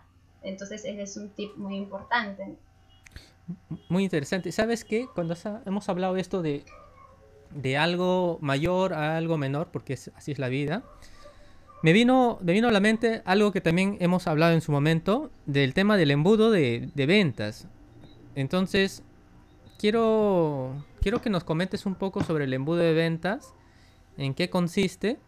Entonces 0.42 0.84
ese 0.84 1.02
es 1.02 1.16
un 1.16 1.30
tip 1.30 1.56
muy 1.56 1.76
importante. 1.76 2.56
Muy 3.88 4.04
interesante. 4.04 4.52
¿Sabes 4.52 4.84
qué? 4.84 5.06
Cuando 5.14 5.34
hemos 5.64 5.88
hablado 5.88 6.14
de 6.14 6.20
esto 6.20 6.42
de 6.42 6.64
de 7.54 7.76
algo 7.76 8.38
mayor 8.40 8.94
a 8.94 9.16
algo 9.16 9.38
menor, 9.38 9.68
porque 9.72 9.94
así 9.94 10.32
es 10.32 10.38
la 10.38 10.48
vida, 10.48 10.82
me 11.82 11.92
vino, 11.92 12.38
me 12.42 12.52
vino 12.52 12.68
a 12.68 12.72
la 12.72 12.80
mente 12.80 13.22
algo 13.24 13.52
que 13.52 13.60
también 13.60 13.96
hemos 14.00 14.26
hablado 14.26 14.52
en 14.52 14.60
su 14.60 14.72
momento, 14.72 15.30
del 15.46 15.74
tema 15.74 15.96
del 15.96 16.10
embudo 16.10 16.50
de, 16.50 16.90
de 16.94 17.06
ventas. 17.06 17.68
Entonces, 18.34 19.02
quiero, 19.78 20.84
quiero 21.00 21.22
que 21.22 21.30
nos 21.30 21.44
comentes 21.44 21.86
un 21.86 21.94
poco 21.94 22.24
sobre 22.24 22.44
el 22.44 22.54
embudo 22.54 22.78
de 22.78 22.94
ventas, 22.94 23.54
en 24.16 24.34
qué 24.34 24.50
consiste, 24.50 25.18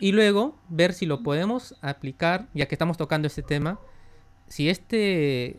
y 0.00 0.12
luego 0.12 0.58
ver 0.68 0.94
si 0.94 1.06
lo 1.06 1.22
podemos 1.22 1.76
aplicar, 1.82 2.48
ya 2.54 2.66
que 2.66 2.74
estamos 2.74 2.96
tocando 2.96 3.28
este 3.28 3.42
tema, 3.42 3.78
si 4.48 4.68
este, 4.68 5.58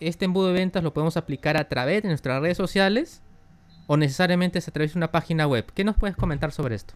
este 0.00 0.24
embudo 0.24 0.48
de 0.48 0.54
ventas 0.54 0.82
lo 0.82 0.92
podemos 0.92 1.16
aplicar 1.16 1.56
a 1.56 1.68
través 1.68 2.02
de 2.02 2.08
nuestras 2.08 2.40
redes 2.40 2.56
sociales 2.56 3.22
o 3.86 3.96
necesariamente 3.96 4.58
es 4.58 4.68
a 4.68 4.72
través 4.72 4.94
de 4.94 4.98
una 4.98 5.10
página 5.10 5.46
web. 5.46 5.70
¿Qué 5.74 5.84
nos 5.84 5.96
puedes 5.96 6.16
comentar 6.16 6.52
sobre 6.52 6.74
esto? 6.74 6.94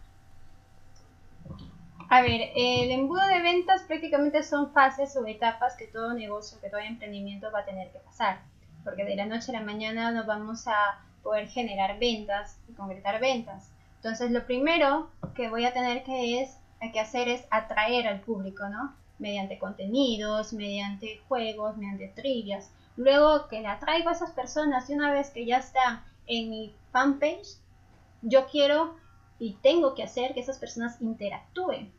A 2.09 2.21
ver, 2.21 2.41
el 2.55 2.89
embudo 2.89 3.21
de 3.27 3.41
ventas 3.41 3.83
prácticamente 3.83 4.41
son 4.41 4.71
fases 4.71 5.15
o 5.15 5.25
etapas 5.27 5.75
que 5.75 5.85
todo 5.85 6.13
negocio, 6.15 6.59
que 6.59 6.69
todo 6.69 6.79
emprendimiento 6.79 7.51
va 7.51 7.59
a 7.59 7.65
tener 7.65 7.91
que 7.91 7.99
pasar. 7.99 8.39
Porque 8.83 9.05
de 9.05 9.15
la 9.15 9.27
noche 9.27 9.51
a 9.55 9.59
la 9.59 9.65
mañana 9.65 10.09
no 10.11 10.25
vamos 10.25 10.67
a 10.67 11.01
poder 11.21 11.47
generar 11.49 11.99
ventas 11.99 12.57
y 12.67 12.73
concretar 12.73 13.21
ventas. 13.21 13.69
Entonces 13.97 14.31
lo 14.31 14.45
primero 14.47 15.11
que 15.35 15.49
voy 15.49 15.65
a 15.65 15.73
tener 15.73 16.03
que, 16.03 16.41
es, 16.41 16.57
que 16.91 16.99
hacer 16.99 17.27
es 17.27 17.43
atraer 17.51 18.07
al 18.07 18.21
público, 18.21 18.67
¿no? 18.69 18.95
Mediante 19.19 19.59
contenidos, 19.59 20.53
mediante 20.53 21.21
juegos, 21.27 21.77
mediante 21.77 22.07
trivias. 22.07 22.71
Luego 22.97 23.47
que 23.49 23.61
le 23.61 23.67
atraigo 23.67 24.09
a 24.09 24.13
esas 24.13 24.31
personas 24.31 24.89
y 24.89 24.93
una 24.93 25.11
vez 25.11 25.29
que 25.29 25.45
ya 25.45 25.57
están 25.57 26.01
en 26.29 26.49
mi 26.49 26.75
fanpage, 26.91 27.57
yo 28.21 28.47
quiero 28.47 28.95
y 29.39 29.55
tengo 29.55 29.95
que 29.95 30.03
hacer 30.03 30.33
que 30.33 30.39
esas 30.39 30.59
personas 30.59 31.01
interactúen 31.01 31.91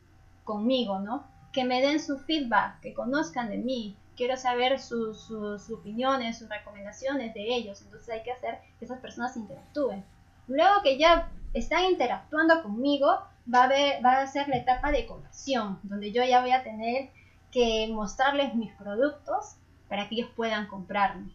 conmigo, 0.43 0.99
¿no? 0.99 1.27
Que 1.51 1.65
me 1.65 1.81
den 1.81 1.99
su 1.99 2.17
feedback, 2.19 2.79
que 2.79 2.93
conozcan 2.93 3.49
de 3.49 3.57
mí. 3.57 3.97
Quiero 4.15 4.37
saber 4.37 4.79
sus, 4.79 5.29
opiniones, 5.69 6.37
sus 6.37 6.49
recomendaciones 6.49 7.33
de 7.33 7.55
ellos. 7.55 7.81
Entonces 7.81 8.09
hay 8.09 8.23
que 8.23 8.31
hacer 8.31 8.59
que 8.79 8.85
esas 8.85 8.99
personas 8.99 9.35
interactúen. 9.35 10.03
Luego 10.47 10.81
que 10.83 10.97
ya 10.97 11.29
están 11.53 11.85
interactuando 11.85 12.61
conmigo, 12.63 13.07
va 13.53 13.65
a, 13.65 14.01
va 14.01 14.21
a 14.21 14.27
ser 14.27 14.47
la 14.47 14.57
etapa 14.57 14.91
de 14.91 15.05
conversión, 15.05 15.79
donde 15.83 16.11
yo 16.11 16.23
ya 16.23 16.41
voy 16.41 16.51
a 16.51 16.63
tener 16.63 17.09
que 17.51 17.89
mostrarles 17.91 18.55
mis 18.55 18.71
productos 18.73 19.55
para 19.89 20.07
que 20.07 20.15
ellos 20.15 20.29
puedan 20.35 20.67
comprarme. 20.67 21.33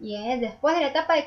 Y 0.00 0.16
después 0.38 0.74
de 0.74 0.80
la 0.80 0.88
etapa 0.88 1.14
de 1.14 1.26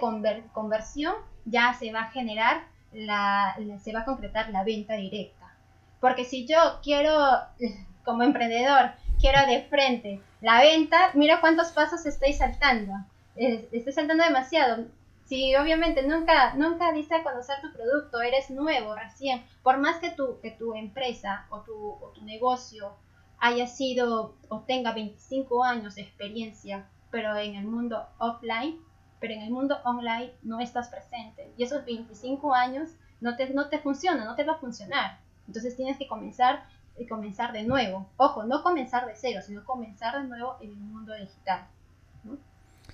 conversión 0.51 1.13
ya 1.45 1.73
se 1.73 1.91
va 1.91 2.01
a 2.01 2.11
generar 2.11 2.63
la, 2.91 3.55
se 3.81 3.93
va 3.93 4.01
a 4.01 4.05
concretar 4.05 4.49
la 4.49 4.63
venta 4.63 4.95
directa. 4.95 5.55
Porque 5.99 6.25
si 6.25 6.45
yo 6.47 6.57
quiero, 6.81 7.15
como 8.03 8.23
emprendedor, 8.23 8.91
quiero 9.19 9.45
de 9.45 9.61
frente 9.63 10.21
la 10.41 10.59
venta, 10.59 11.11
mira 11.13 11.39
cuántos 11.39 11.71
pasos 11.71 12.05
estoy 12.05 12.33
saltando. 12.33 12.93
Estoy 13.35 13.93
saltando 13.93 14.23
demasiado. 14.23 14.85
Si 15.25 15.55
obviamente 15.55 16.03
nunca, 16.03 16.53
nunca 16.55 16.91
diste 16.91 17.15
a 17.15 17.23
conocer 17.23 17.61
tu 17.61 17.71
producto, 17.71 18.21
eres 18.21 18.49
nuevo 18.49 18.93
recién, 18.95 19.43
por 19.63 19.77
más 19.77 19.97
que 19.99 20.09
tu, 20.09 20.39
que 20.41 20.51
tu 20.51 20.73
empresa 20.73 21.45
o 21.49 21.61
tu, 21.61 21.73
o 21.73 22.11
tu 22.13 22.23
negocio 22.25 22.93
haya 23.39 23.67
sido 23.67 24.35
o 24.49 24.59
tenga 24.61 24.91
25 24.91 25.63
años 25.63 25.95
de 25.95 26.01
experiencia, 26.01 26.85
pero 27.13 27.37
en 27.37 27.53
el 27.53 27.67
mundo 27.67 28.07
offline, 28.17 28.79
pero 29.19 29.35
en 29.35 29.43
el 29.43 29.51
mundo 29.51 29.77
online 29.85 30.33
no 30.41 30.59
estás 30.59 30.89
presente. 30.89 31.53
Y 31.57 31.63
esos 31.63 31.85
25 31.85 32.55
años 32.55 32.89
no 33.21 33.35
te, 33.35 33.51
no 33.51 33.69
te 33.69 33.77
funciona, 33.77 34.25
no 34.25 34.33
te 34.33 34.43
va 34.43 34.53
a 34.53 34.57
funcionar. 34.57 35.19
Entonces 35.45 35.75
tienes 35.75 35.99
que 35.99 36.07
comenzar 36.07 36.65
y 36.97 37.05
comenzar 37.05 37.53
de 37.53 37.65
nuevo. 37.65 38.09
Ojo, 38.17 38.45
no 38.45 38.63
comenzar 38.63 39.05
de 39.05 39.13
cero, 39.15 39.41
sino 39.45 39.63
comenzar 39.63 40.19
de 40.19 40.27
nuevo 40.27 40.57
en 40.59 40.71
el 40.71 40.77
mundo 40.77 41.13
digital. 41.13 41.67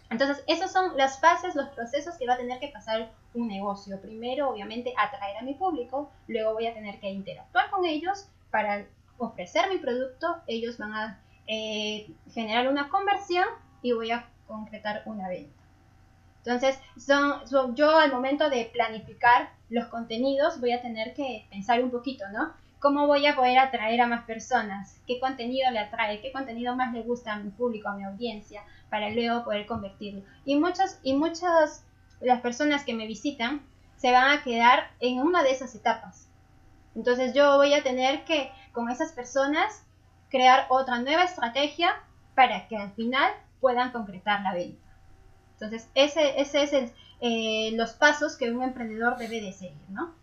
Entonces, 0.10 0.44
esas 0.48 0.74
son 0.74 0.98
las 0.98 1.22
fases, 1.22 1.56
los 1.56 1.70
procesos 1.70 2.18
que 2.18 2.28
va 2.28 2.34
a 2.34 2.38
tener 2.38 2.60
que 2.60 2.68
pasar 2.68 3.14
un 3.34 3.48
negocio. 3.48 4.02
Primero, 4.02 4.50
obviamente, 4.50 4.94
atraer 4.98 5.38
a 5.38 5.44
mi 5.44 5.54
público, 5.54 6.12
luego 6.28 6.56
voy 6.56 6.68
a 6.68 6.74
tener 6.74 7.00
que 7.00 7.10
interactuar 7.10 7.70
con 7.70 7.86
ellos 7.86 8.28
para 8.52 8.86
ofrecer 9.18 9.70
mi 9.70 9.78
producto, 9.78 10.42
ellos 10.46 10.78
van 10.78 10.94
a 10.94 11.22
eh, 11.48 12.12
generar 12.34 12.68
una 12.68 12.90
conversión 12.90 13.46
y 13.82 13.92
voy 13.94 14.12
a 14.12 14.26
concretar 14.48 15.04
una 15.06 15.28
venta. 15.30 15.60
Entonces, 16.44 16.80
son, 16.98 17.76
yo 17.76 17.98
al 17.98 18.12
momento 18.12 18.50
de 18.50 18.66
planificar 18.66 19.52
los 19.70 19.86
contenidos 19.88 20.60
voy 20.60 20.72
a 20.72 20.82
tener 20.82 21.14
que 21.14 21.46
pensar 21.50 21.84
un 21.84 21.92
poquito, 21.92 22.26
¿no? 22.32 22.54
¿Cómo 22.80 23.08
voy 23.08 23.26
a 23.26 23.36
poder 23.36 23.60
atraer 23.60 24.00
a 24.00 24.08
más 24.08 24.24
personas? 24.24 25.02
¿Qué 25.06 25.20
contenido 25.20 25.70
le 25.70 25.80
atrae? 25.80 26.22
¿Qué 26.22 26.32
contenido 26.32 26.76
más 26.76 26.94
le 26.94 27.04
gusta 27.04 27.34
a 27.34 27.40
mi 27.40 27.50
público, 27.50 27.90
a 27.90 27.96
mi 27.96 28.06
audiencia? 28.06 28.64
Para 28.90 29.10
luego 29.10 29.44
poder 29.44 29.66
convertirlo. 29.66 30.24
Y 30.46 30.56
muchas, 30.56 31.00
y 31.04 31.14
muchas 31.14 31.86
las 32.22 32.40
personas 32.42 32.86
que 32.86 32.94
me 32.94 33.06
visitan 33.06 33.62
se 33.98 34.12
van 34.12 34.32
a 34.32 34.44
quedar 34.44 34.92
en 35.02 35.20
una 35.20 35.44
de 35.44 35.52
esas 35.52 35.76
etapas. 35.76 36.30
Entonces 36.96 37.34
yo 37.34 37.58
voy 37.58 37.74
a 37.74 37.84
tener 37.84 38.24
que 38.24 38.50
con 38.72 38.90
esas 38.90 39.12
personas 39.12 39.86
crear 40.30 40.66
otra 40.70 41.00
nueva 41.00 41.24
estrategia 41.24 41.94
para 42.34 42.68
que 42.68 42.78
al 42.78 42.92
final 42.92 43.32
puedan 43.60 43.92
concretar 43.92 44.42
la 44.42 44.54
venta. 44.54 44.90
Entonces, 45.54 45.90
ese, 45.94 46.40
ese 46.40 46.64
es 46.64 46.74
el, 46.74 46.92
eh, 47.22 47.72
los 47.76 47.92
pasos 47.92 48.38
que 48.38 48.52
un 48.52 48.64
emprendedor 48.64 49.18
debe 49.18 49.42
de 49.42 49.52
seguir, 49.52 49.78
¿no? 49.90 50.14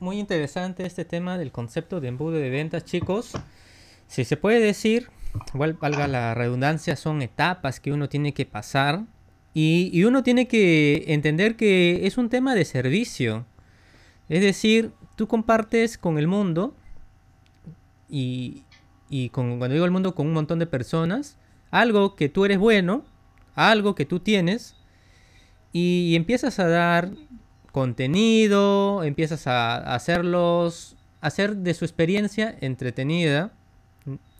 Muy 0.00 0.18
interesante 0.18 0.86
este 0.86 1.04
tema 1.04 1.36
del 1.36 1.52
concepto 1.52 2.00
de 2.00 2.08
embudo 2.08 2.38
de 2.38 2.48
ventas, 2.48 2.84
chicos. 2.84 3.32
Si 4.08 4.24
se 4.24 4.36
puede 4.36 4.58
decir, 4.58 5.10
igual 5.52 5.74
valga 5.74 6.08
la 6.08 6.34
redundancia, 6.34 6.96
son 6.96 7.20
etapas 7.20 7.78
que 7.78 7.92
uno 7.92 8.08
tiene 8.08 8.32
que 8.32 8.46
pasar 8.46 9.02
y, 9.52 9.90
y, 9.92 10.04
uno 10.04 10.22
tiene 10.22 10.48
que 10.48 11.04
entender 11.08 11.56
que 11.56 12.06
es 12.06 12.16
un 12.16 12.30
tema 12.30 12.54
de 12.54 12.64
servicio. 12.64 13.46
Es 14.28 14.40
decir, 14.40 14.92
tú 15.14 15.28
compartes 15.28 15.98
con 15.98 16.18
el 16.18 16.26
mundo 16.26 16.74
y, 18.08 18.64
y 19.08 19.28
con, 19.28 19.58
cuando 19.58 19.74
digo 19.74 19.84
el 19.84 19.90
mundo, 19.90 20.14
con 20.14 20.26
un 20.26 20.32
montón 20.32 20.58
de 20.58 20.66
personas 20.66 21.36
algo 21.70 22.16
que 22.16 22.28
tú 22.28 22.44
eres 22.44 22.58
bueno, 22.58 23.04
algo 23.54 23.94
que 23.94 24.04
tú 24.04 24.20
tienes, 24.20 24.76
y, 25.72 26.14
empiezas 26.16 26.58
a 26.58 26.68
dar 26.68 27.10
contenido, 27.70 29.04
empiezas 29.04 29.46
a, 29.46 29.76
hacerlos, 29.94 30.96
hacer 31.20 31.56
de 31.56 31.74
su 31.74 31.84
experiencia 31.84 32.56
entretenida 32.60 33.52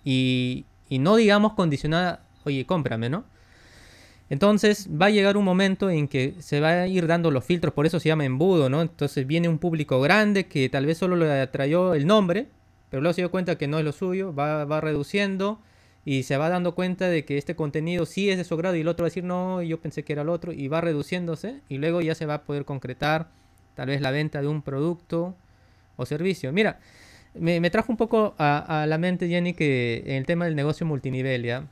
y, 0.02 0.64
no 0.88 1.16
digamos 1.16 1.52
condicionada, 1.52 2.24
oye, 2.44 2.64
cómprame, 2.64 3.10
¿no? 3.10 3.24
Entonces 4.30 4.88
va 4.90 5.06
a 5.06 5.10
llegar 5.10 5.36
un 5.36 5.44
momento 5.44 5.90
en 5.90 6.08
que 6.08 6.36
se 6.40 6.60
va 6.60 6.70
a 6.70 6.86
ir 6.86 7.06
dando 7.06 7.30
los 7.30 7.44
filtros, 7.44 7.74
por 7.74 7.86
eso 7.86 8.00
se 8.00 8.08
llama 8.08 8.24
embudo, 8.24 8.70
¿no? 8.70 8.80
Entonces 8.80 9.26
viene 9.26 9.48
un 9.48 9.58
público 9.58 10.00
grande 10.00 10.46
que 10.46 10.68
tal 10.68 10.86
vez 10.86 10.98
solo 10.98 11.16
le 11.16 11.40
atrayó 11.40 11.94
el 11.94 12.06
nombre, 12.06 12.48
pero 12.90 13.02
luego 13.02 13.12
se 13.12 13.20
dio 13.20 13.30
cuenta 13.30 13.56
que 13.58 13.68
no 13.68 13.78
es 13.78 13.84
lo 13.84 13.92
suyo, 13.92 14.34
va, 14.34 14.64
va 14.64 14.80
reduciendo 14.80 15.60
y 16.06 16.22
se 16.22 16.36
va 16.36 16.48
dando 16.48 16.76
cuenta 16.76 17.08
de 17.08 17.24
que 17.24 17.36
este 17.36 17.56
contenido 17.56 18.06
sí 18.06 18.30
es 18.30 18.38
de 18.38 18.44
su 18.44 18.56
grado 18.56 18.76
y 18.76 18.82
el 18.82 18.88
otro 18.88 19.02
va 19.02 19.08
a 19.08 19.10
decir 19.10 19.24
no, 19.24 19.60
yo 19.60 19.80
pensé 19.80 20.04
que 20.04 20.12
era 20.12 20.22
el 20.22 20.28
otro 20.28 20.52
y 20.52 20.68
va 20.68 20.80
reduciéndose 20.80 21.60
y 21.68 21.78
luego 21.78 22.00
ya 22.00 22.14
se 22.14 22.26
va 22.26 22.34
a 22.34 22.42
poder 22.44 22.64
concretar 22.64 23.28
tal 23.74 23.88
vez 23.88 24.00
la 24.00 24.12
venta 24.12 24.40
de 24.40 24.46
un 24.46 24.62
producto 24.62 25.34
o 25.96 26.06
servicio. 26.06 26.52
Mira, 26.52 26.78
me, 27.34 27.68
trajo 27.70 27.90
un 27.90 27.98
poco 27.98 28.36
a, 28.38 28.86
la 28.88 28.98
mente, 28.98 29.28
Jenny, 29.28 29.52
que 29.52 30.04
el 30.06 30.26
tema 30.26 30.44
del 30.44 30.54
negocio 30.54 30.86
multinivel, 30.86 31.42
¿ya? 31.42 31.66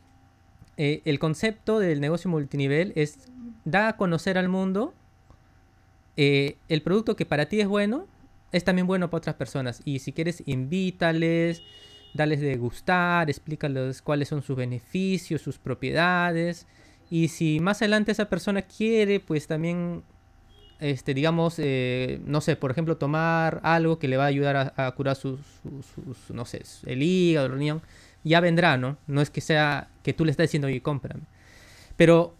Eh, 0.76 1.00
el 1.04 1.20
concepto 1.20 1.78
del 1.78 2.00
negocio 2.00 2.28
multinivel 2.28 2.92
es 2.96 3.28
da 3.64 3.86
a 3.86 3.96
conocer 3.96 4.36
al 4.36 4.48
mundo 4.48 4.92
eh, 6.16 6.56
el 6.68 6.82
producto 6.82 7.14
que 7.14 7.24
para 7.24 7.46
ti 7.46 7.60
es 7.60 7.68
bueno, 7.68 8.08
es 8.50 8.64
también 8.64 8.88
bueno 8.88 9.10
para 9.10 9.18
otras 9.18 9.36
personas. 9.36 9.80
Y 9.84 10.00
si 10.00 10.12
quieres, 10.12 10.42
invítales, 10.46 11.62
dales 12.14 12.40
de 12.40 12.56
gustar, 12.56 13.28
explícales 13.28 14.00
cuáles 14.00 14.28
son 14.28 14.42
sus 14.42 14.56
beneficios, 14.56 15.42
sus 15.42 15.58
propiedades. 15.58 16.66
Y 17.10 17.28
si 17.28 17.60
más 17.60 17.82
adelante 17.82 18.12
esa 18.12 18.30
persona 18.30 18.62
quiere, 18.62 19.20
pues 19.20 19.46
también, 19.46 20.02
este, 20.80 21.12
digamos, 21.12 21.56
eh, 21.58 22.20
no 22.24 22.40
sé, 22.40 22.56
por 22.56 22.70
ejemplo, 22.70 22.96
tomar 22.96 23.60
algo 23.64 23.98
que 23.98 24.08
le 24.08 24.16
va 24.16 24.24
a 24.24 24.28
ayudar 24.28 24.72
a, 24.76 24.90
curar 24.92 25.16
sus, 25.16 25.40
no 26.30 26.44
sé, 26.44 26.62
el 26.86 27.02
hígado, 27.02 27.46
el 27.46 27.52
riñón, 27.52 27.82
ya 28.22 28.40
vendrá, 28.40 28.76
¿no? 28.78 28.96
No 29.06 29.20
es 29.20 29.30
que 29.30 29.40
sea 29.40 29.88
que 30.02 30.14
tú 30.14 30.24
le 30.24 30.30
estás 30.30 30.44
diciendo, 30.44 30.68
oye, 30.68 30.80
cómprame. 30.80 31.24
Pero 31.96 32.34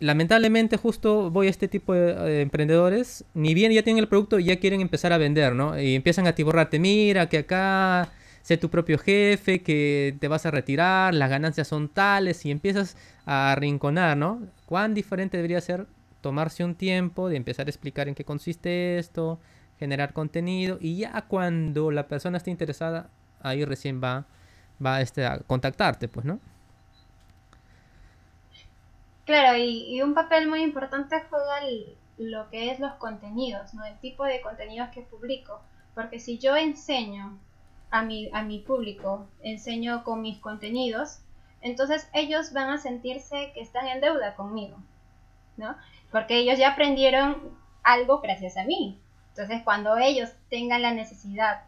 lamentablemente 0.00 0.76
justo 0.76 1.30
voy 1.30 1.46
a 1.46 1.50
este 1.50 1.68
tipo 1.68 1.94
de, 1.94 2.42
emprendedores, 2.42 3.24
ni 3.34 3.54
bien 3.54 3.72
ya 3.72 3.82
tienen 3.82 4.02
el 4.02 4.08
producto, 4.08 4.38
ya 4.38 4.56
quieren 4.56 4.80
empezar 4.80 5.12
a 5.12 5.18
vender, 5.18 5.54
¿no? 5.54 5.80
Y 5.80 5.94
empiezan 5.94 6.26
a 6.26 6.34
tiborrarte, 6.34 6.78
mira 6.78 7.28
que 7.28 7.38
acá 7.38 8.10
sé 8.42 8.56
tu 8.56 8.70
propio 8.70 8.98
jefe, 8.98 9.62
que 9.62 10.16
te 10.20 10.28
vas 10.28 10.46
a 10.46 10.50
retirar, 10.50 11.14
las 11.14 11.30
ganancias 11.30 11.68
son 11.68 11.88
tales 11.88 12.44
y 12.44 12.50
empiezas 12.50 12.96
a 13.24 13.52
arrinconar, 13.52 14.16
¿no? 14.16 14.42
¿Cuán 14.66 14.94
diferente 14.94 15.36
debería 15.36 15.60
ser 15.60 15.86
tomarse 16.20 16.64
un 16.64 16.74
tiempo 16.74 17.28
de 17.28 17.36
empezar 17.36 17.66
a 17.66 17.70
explicar 17.70 18.08
en 18.08 18.14
qué 18.14 18.24
consiste 18.24 18.98
esto, 18.98 19.40
generar 19.78 20.12
contenido 20.12 20.78
y 20.80 20.98
ya 20.98 21.22
cuando 21.22 21.90
la 21.90 22.06
persona 22.06 22.38
esté 22.38 22.50
interesada, 22.50 23.10
ahí 23.40 23.64
recién 23.64 24.02
va, 24.02 24.26
va 24.84 25.00
este, 25.00 25.26
a 25.26 25.38
contactarte, 25.40 26.08
pues, 26.08 26.24
¿no? 26.26 26.38
Claro, 29.24 29.56
y, 29.56 30.02
un 30.02 30.14
papel 30.14 30.48
muy 30.48 30.62
importante 30.62 31.22
juega 31.30 31.60
lo 32.18 32.50
que 32.50 32.70
es 32.70 32.80
los 32.80 32.92
contenidos, 32.94 33.72
¿no? 33.74 33.84
El 33.84 33.98
tipo 33.98 34.24
de 34.24 34.40
contenidos 34.40 34.90
que 34.90 35.02
publico. 35.02 35.60
Porque 35.94 36.18
si 36.18 36.38
yo 36.38 36.56
enseño 36.56 37.38
a 37.92 38.02
mi, 38.02 38.30
a 38.32 38.42
mi 38.42 38.58
público, 38.58 39.28
enseño 39.42 40.02
con 40.02 40.22
mis 40.22 40.38
contenidos, 40.38 41.20
entonces 41.60 42.08
ellos 42.14 42.52
van 42.52 42.70
a 42.70 42.78
sentirse 42.78 43.52
que 43.54 43.60
están 43.60 43.86
en 43.86 44.00
deuda 44.00 44.34
conmigo, 44.34 44.78
¿no? 45.58 45.76
Porque 46.10 46.38
ellos 46.38 46.58
ya 46.58 46.72
aprendieron 46.72 47.36
algo 47.84 48.20
gracias 48.20 48.56
a 48.56 48.64
mí. 48.64 48.98
Entonces, 49.28 49.62
cuando 49.62 49.96
ellos 49.98 50.30
tengan 50.48 50.82
la 50.82 50.92
necesidad 50.92 51.64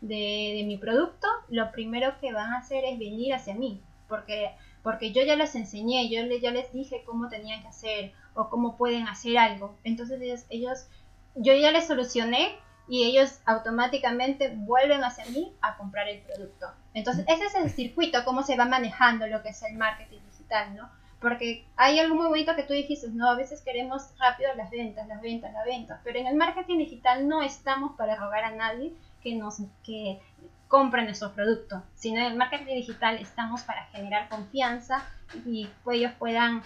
de, 0.00 0.62
mi 0.66 0.78
producto, 0.78 1.28
lo 1.48 1.70
primero 1.72 2.18
que 2.20 2.32
van 2.32 2.52
a 2.52 2.58
hacer 2.58 2.84
es 2.84 2.98
venir 2.98 3.34
hacia 3.34 3.54
mí, 3.54 3.80
porque, 4.08 4.50
porque 4.82 5.12
yo 5.12 5.22
ya 5.24 5.36
les 5.36 5.54
enseñé, 5.54 6.08
yo, 6.08 6.22
les, 6.22 6.42
les 6.42 6.72
dije 6.72 7.02
cómo 7.04 7.28
tenían 7.28 7.60
que 7.60 7.68
hacer 7.68 8.12
o 8.34 8.48
cómo 8.48 8.76
pueden 8.76 9.08
hacer 9.08 9.36
algo. 9.36 9.76
Entonces, 9.84 10.20
ellos, 10.22 10.46
ellos 10.48 10.86
yo 11.34 11.54
ya 11.54 11.70
les 11.70 11.86
solucioné 11.86 12.56
y 12.88 13.04
ellos 13.04 13.40
automáticamente 13.44 14.52
vuelven 14.54 15.02
hacia 15.02 15.24
mí 15.26 15.52
a 15.60 15.76
comprar 15.76 16.08
el 16.08 16.20
producto. 16.20 16.66
Entonces, 16.94 17.24
ese 17.28 17.46
es 17.46 17.54
el 17.54 17.70
circuito, 17.70 18.24
cómo 18.24 18.42
se 18.42 18.56
va 18.56 18.64
manejando 18.64 19.26
lo 19.26 19.42
que 19.42 19.50
es 19.50 19.62
el 19.62 19.76
marketing 19.76 20.20
digital, 20.30 20.76
¿no? 20.76 20.88
Porque 21.20 21.66
hay 21.76 21.98
algo 21.98 22.14
muy 22.14 22.26
bonito 22.26 22.54
que 22.54 22.62
tú 22.62 22.74
dijiste, 22.74 23.08
¿no? 23.10 23.30
A 23.30 23.34
veces 23.34 23.62
queremos 23.62 24.10
rápido 24.18 24.54
las 24.54 24.70
ventas, 24.70 25.08
las 25.08 25.20
ventas, 25.20 25.52
las 25.52 25.64
ventas, 25.64 26.00
pero 26.04 26.18
en 26.18 26.26
el 26.26 26.36
marketing 26.36 26.78
digital 26.78 27.26
no 27.26 27.42
estamos 27.42 27.96
para 27.96 28.16
rogar 28.16 28.44
a 28.44 28.50
nadie 28.50 28.92
que 29.22 29.34
nos 29.34 29.58
que 29.84 30.20
compren 30.68 31.06
nuestro 31.06 31.32
producto, 31.32 31.82
sino 31.94 32.20
en 32.20 32.26
el 32.26 32.36
marketing 32.36 32.74
digital 32.74 33.16
estamos 33.16 33.62
para 33.62 33.84
generar 33.86 34.28
confianza 34.28 35.04
y 35.44 35.68
ellos 35.92 36.12
puedan 36.18 36.62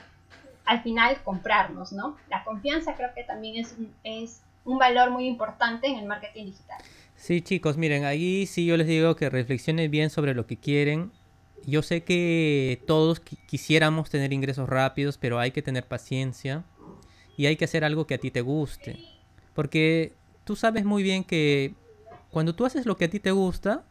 al 0.64 0.82
final 0.82 1.22
comprarnos, 1.22 1.92
¿no? 1.92 2.16
La 2.28 2.44
confianza 2.44 2.94
creo 2.94 3.12
que 3.14 3.24
también 3.24 3.56
es, 3.56 3.76
es 4.04 4.42
un 4.64 4.78
valor 4.78 5.10
muy 5.10 5.26
importante 5.26 5.86
en 5.86 5.98
el 5.98 6.06
marketing 6.06 6.46
digital. 6.46 6.78
Sí, 7.16 7.42
chicos, 7.42 7.76
miren, 7.76 8.04
ahí 8.04 8.46
sí 8.46 8.64
yo 8.64 8.76
les 8.76 8.86
digo 8.86 9.14
que 9.16 9.28
reflexionen 9.28 9.90
bien 9.90 10.10
sobre 10.10 10.34
lo 10.34 10.46
que 10.46 10.56
quieren 10.56 11.12
yo 11.66 11.82
sé 11.82 12.02
que 12.02 12.82
todos 12.86 13.20
quisiéramos 13.20 14.10
tener 14.10 14.32
ingresos 14.32 14.68
rápidos, 14.68 15.18
pero 15.18 15.38
hay 15.38 15.50
que 15.50 15.62
tener 15.62 15.86
paciencia 15.86 16.64
y 17.36 17.46
hay 17.46 17.56
que 17.56 17.64
hacer 17.64 17.84
algo 17.84 18.06
que 18.06 18.14
a 18.14 18.18
ti 18.18 18.30
te 18.30 18.40
guste. 18.40 18.98
Porque 19.54 20.14
tú 20.44 20.56
sabes 20.56 20.84
muy 20.84 21.02
bien 21.02 21.24
que 21.24 21.74
cuando 22.30 22.54
tú 22.54 22.64
haces 22.64 22.86
lo 22.86 22.96
que 22.96 23.06
a 23.06 23.10
ti 23.10 23.20
te 23.20 23.30
gusta, 23.30 23.84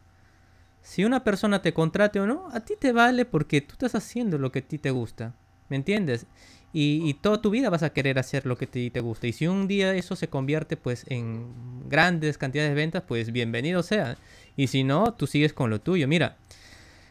si 0.82 1.04
una 1.04 1.22
persona 1.22 1.62
te 1.62 1.72
contrate 1.72 2.20
o 2.20 2.26
no, 2.26 2.48
a 2.52 2.60
ti 2.60 2.74
te 2.78 2.92
vale 2.92 3.24
porque 3.24 3.60
tú 3.60 3.72
estás 3.72 3.94
haciendo 3.94 4.38
lo 4.38 4.50
que 4.50 4.60
a 4.60 4.62
ti 4.62 4.78
te 4.78 4.90
gusta. 4.90 5.34
¿Me 5.68 5.76
entiendes? 5.76 6.26
Y, 6.72 7.14
toda 7.14 7.42
tu 7.42 7.50
vida 7.50 7.68
vas 7.68 7.82
a 7.82 7.90
querer 7.90 8.18
hacer 8.18 8.46
lo 8.46 8.56
que 8.56 8.66
ti 8.66 8.90
te 8.90 9.00
gusta. 9.00 9.26
Y 9.26 9.32
si 9.32 9.48
un 9.48 9.66
día 9.66 9.94
eso 9.94 10.14
se 10.14 10.28
convierte 10.28 10.76
pues 10.76 11.04
en 11.08 11.52
grandes 11.88 12.38
cantidades 12.38 12.70
de 12.70 12.76
ventas, 12.76 13.02
pues 13.06 13.32
bienvenido 13.32 13.82
sea. 13.82 14.16
Y 14.56 14.68
si 14.68 14.84
no, 14.84 15.12
tú 15.14 15.26
sigues 15.26 15.52
con 15.52 15.68
lo 15.70 15.80
tuyo. 15.80 16.06
Mira, 16.06 16.36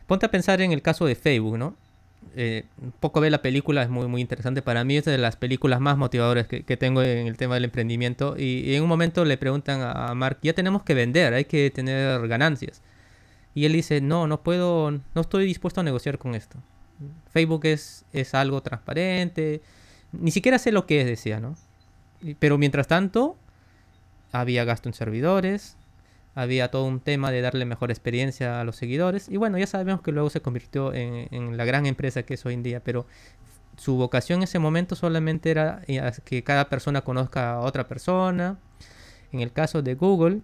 Ponte 0.09 0.25
a 0.25 0.31
pensar 0.31 0.59
en 0.59 0.71
el 0.71 0.81
caso 0.81 1.05
de 1.05 1.13
Facebook, 1.13 1.59
¿no? 1.59 1.75
Eh, 2.35 2.65
poco 2.99 3.21
ver 3.21 3.31
la 3.31 3.43
película 3.43 3.83
es 3.83 3.89
muy, 3.89 4.07
muy 4.07 4.21
interesante. 4.21 4.63
Para 4.63 4.83
mí 4.83 4.97
es 4.97 5.05
de 5.05 5.19
las 5.19 5.35
películas 5.35 5.79
más 5.81 5.97
motivadoras 5.99 6.47
que, 6.47 6.77
tengo 6.77 7.03
en 7.03 7.27
el 7.27 7.37
tema 7.37 7.53
del 7.53 7.65
emprendimiento. 7.65 8.35
Y, 8.35 8.73
en 8.73 8.81
un 8.81 8.89
momento 8.89 9.23
le 9.23 9.37
preguntan 9.37 9.81
a 9.81 10.11
Mark, 10.15 10.39
ya 10.41 10.53
tenemos 10.53 10.81
que 10.81 10.95
vender, 10.95 11.35
hay 11.35 11.45
que 11.45 11.69
tener 11.69 12.27
ganancias. 12.27 12.81
Y 13.53 13.65
él 13.65 13.73
dice, 13.73 14.01
no, 14.01 14.25
no 14.25 14.41
puedo, 14.41 14.89
no 14.89 15.21
estoy 15.21 15.45
dispuesto 15.45 15.81
a 15.81 15.83
negociar 15.83 16.17
con 16.17 16.33
esto. 16.33 16.57
Facebook 17.31 17.65
es, 17.65 18.05
es 18.13 18.33
algo 18.33 18.61
transparente. 18.61 19.61
Ni 20.11 20.31
siquiera 20.31 20.59
sé 20.59 20.71
lo 20.71 20.85
que 20.85 21.01
es, 21.01 21.07
decía, 21.07 21.39
¿no? 21.39 21.55
Pero 22.39 22.57
mientras 22.57 22.87
tanto, 22.87 23.37
había 24.31 24.65
gasto 24.65 24.89
en 24.89 24.93
servidores, 24.93 25.77
había 26.35 26.71
todo 26.71 26.85
un 26.85 26.99
tema 26.99 27.31
de 27.31 27.41
darle 27.41 27.65
mejor 27.65 27.91
experiencia 27.91 28.59
a 28.59 28.63
los 28.63 28.75
seguidores. 28.75 29.29
Y 29.29 29.37
bueno, 29.37 29.57
ya 29.57 29.67
sabemos 29.67 30.01
que 30.01 30.11
luego 30.11 30.29
se 30.29 30.41
convirtió 30.41 30.93
en, 30.93 31.57
la 31.57 31.65
gran 31.65 31.85
empresa 31.85 32.23
que 32.23 32.35
es 32.35 32.45
hoy 32.45 32.53
en 32.53 32.63
día, 32.63 32.81
pero 32.81 33.05
su 33.77 33.95
vocación 33.95 34.39
en 34.39 34.43
ese 34.43 34.59
momento 34.59 34.95
solamente 34.95 35.51
era 35.51 35.81
eh, 35.87 36.11
que 36.25 36.43
cada 36.43 36.69
persona 36.69 37.01
conozca 37.01 37.53
a 37.53 37.59
otra 37.59 37.87
persona. 37.87 38.57
En 39.31 39.41
el 39.41 39.51
caso 39.51 39.81
de 39.81 39.95
Google, 39.95 40.41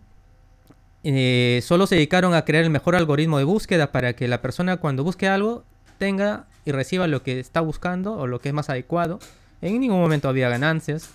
eh, 1.03 1.59
solo 1.63 1.87
se 1.87 1.95
dedicaron 1.95 2.33
a 2.33 2.45
crear 2.45 2.63
el 2.63 2.69
mejor 2.69 2.95
algoritmo 2.95 3.37
de 3.37 3.43
búsqueda 3.43 3.91
para 3.91 4.13
que 4.13 4.27
la 4.27 4.41
persona 4.41 4.77
cuando 4.77 5.03
busque 5.03 5.27
algo 5.27 5.63
tenga 5.97 6.45
y 6.65 6.71
reciba 6.71 7.07
lo 7.07 7.23
que 7.23 7.39
está 7.39 7.61
buscando 7.61 8.17
o 8.17 8.27
lo 8.27 8.39
que 8.39 8.49
es 8.49 8.55
más 8.55 8.69
adecuado. 8.69 9.19
En 9.61 9.79
ningún 9.79 9.99
momento 9.99 10.29
había 10.29 10.49
ganancias. 10.49 11.09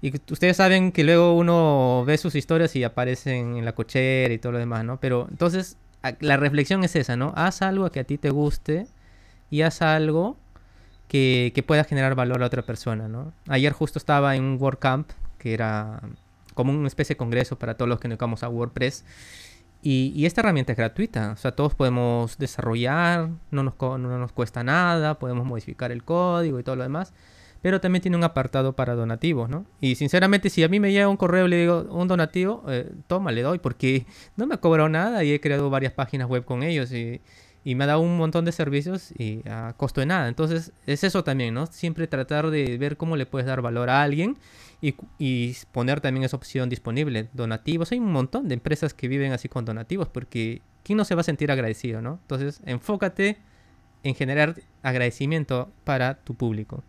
Y 0.00 0.14
ustedes 0.30 0.56
saben 0.56 0.92
que 0.92 1.02
luego 1.02 1.36
uno 1.36 2.04
ve 2.06 2.18
sus 2.18 2.34
historias 2.34 2.76
y 2.76 2.84
aparecen 2.84 3.56
en 3.56 3.64
la 3.64 3.72
cochera 3.72 4.32
y 4.32 4.38
todo 4.38 4.52
lo 4.52 4.58
demás, 4.58 4.84
¿no? 4.84 4.98
Pero 5.00 5.26
entonces 5.30 5.76
la 6.20 6.36
reflexión 6.36 6.84
es 6.84 6.94
esa, 6.94 7.16
¿no? 7.16 7.32
Haz 7.36 7.62
algo 7.62 7.90
que 7.90 8.00
a 8.00 8.04
ti 8.04 8.18
te 8.18 8.30
guste 8.30 8.86
y 9.50 9.62
haz 9.62 9.82
algo 9.82 10.36
que, 11.08 11.64
pueda 11.66 11.84
generar 11.84 12.14
valor 12.14 12.42
a 12.42 12.46
otra 12.46 12.62
persona, 12.62 13.08
¿no? 13.08 13.32
Ayer 13.48 13.72
justo 13.72 13.98
estaba 13.98 14.36
en 14.36 14.44
un 14.44 14.58
WordCamp, 14.60 15.10
que 15.38 15.54
era 15.54 16.00
como 16.54 16.72
una 16.72 16.88
especie 16.88 17.14
de 17.14 17.18
congreso 17.18 17.58
para 17.58 17.74
todos 17.74 17.88
los 17.88 17.98
que 17.98 18.08
nos 18.08 18.12
dedicamos 18.12 18.42
a 18.42 18.48
WordPress. 18.48 19.04
Y, 19.90 20.12
y, 20.14 20.26
esta 20.26 20.42
herramienta 20.42 20.72
es 20.72 20.76
gratuita, 20.76 21.32
o 21.32 21.36
sea, 21.38 21.52
todos 21.52 21.74
podemos 21.74 22.36
desarrollar, 22.36 23.30
no 23.50 23.62
nos, 23.62 23.72
no 23.80 24.18
nos 24.18 24.32
cuesta 24.32 24.62
nada, 24.62 25.18
podemos 25.18 25.46
modificar 25.46 25.92
el 25.92 26.04
código 26.04 26.60
y 26.60 26.62
todo 26.62 26.76
lo 26.76 26.82
demás 26.82 27.14
pero 27.62 27.80
también 27.80 28.02
tiene 28.02 28.16
un 28.16 28.24
apartado 28.24 28.74
para 28.74 28.94
donativos, 28.94 29.48
¿no? 29.48 29.66
Y 29.80 29.96
sinceramente, 29.96 30.48
si 30.50 30.62
a 30.62 30.68
mí 30.68 30.78
me 30.78 30.92
llega 30.92 31.08
un 31.08 31.16
correo 31.16 31.46
y 31.46 31.50
le 31.50 31.56
digo 31.56 31.86
un 31.90 32.06
donativo, 32.06 32.62
eh, 32.68 32.90
toma, 33.06 33.32
le 33.32 33.42
doy, 33.42 33.58
porque 33.58 34.06
no 34.36 34.46
me 34.46 34.54
ha 34.54 34.58
cobrado 34.58 34.88
nada 34.88 35.24
y 35.24 35.32
he 35.32 35.40
creado 35.40 35.68
varias 35.70 35.92
páginas 35.92 36.28
web 36.28 36.44
con 36.44 36.62
ellos 36.62 36.92
y, 36.92 37.20
me 37.64 37.84
ha 37.84 37.86
dado 37.86 38.00
un 38.00 38.16
montón 38.16 38.44
de 38.44 38.52
servicios 38.52 39.12
y 39.18 39.46
a 39.48 39.74
costo 39.76 40.00
de 40.00 40.06
nada. 40.06 40.28
Entonces, 40.28 40.72
es 40.86 41.04
eso 41.04 41.24
también, 41.24 41.54
¿no? 41.54 41.66
Siempre 41.66 42.06
tratar 42.06 42.50
de 42.50 42.78
ver 42.78 42.96
cómo 42.96 43.16
le 43.16 43.26
puedes 43.26 43.46
dar 43.46 43.60
valor 43.62 43.90
a 43.90 44.02
alguien 44.02 44.38
y, 44.80 44.94
y 45.18 45.56
poner 45.72 46.00
también 46.00 46.24
esa 46.24 46.36
opción 46.36 46.68
disponible. 46.68 47.28
Donativos, 47.32 47.92
hay 47.92 47.98
un 47.98 48.12
montón 48.12 48.48
de 48.48 48.54
empresas 48.54 48.94
que 48.94 49.08
viven 49.08 49.32
así 49.32 49.48
con 49.48 49.64
donativos, 49.64 50.08
porque 50.08 50.62
¿quién 50.82 50.96
no 50.96 51.04
se 51.04 51.14
va 51.14 51.20
a 51.20 51.24
sentir 51.24 51.50
agradecido, 51.50 52.00
¿no? 52.00 52.18
Entonces, 52.22 52.60
enfócate 52.64 53.38
en 54.02 54.14
generar 54.14 54.54
agradecimiento 54.82 55.70
para 55.84 56.14
tu 56.14 56.34
público. 56.34 56.82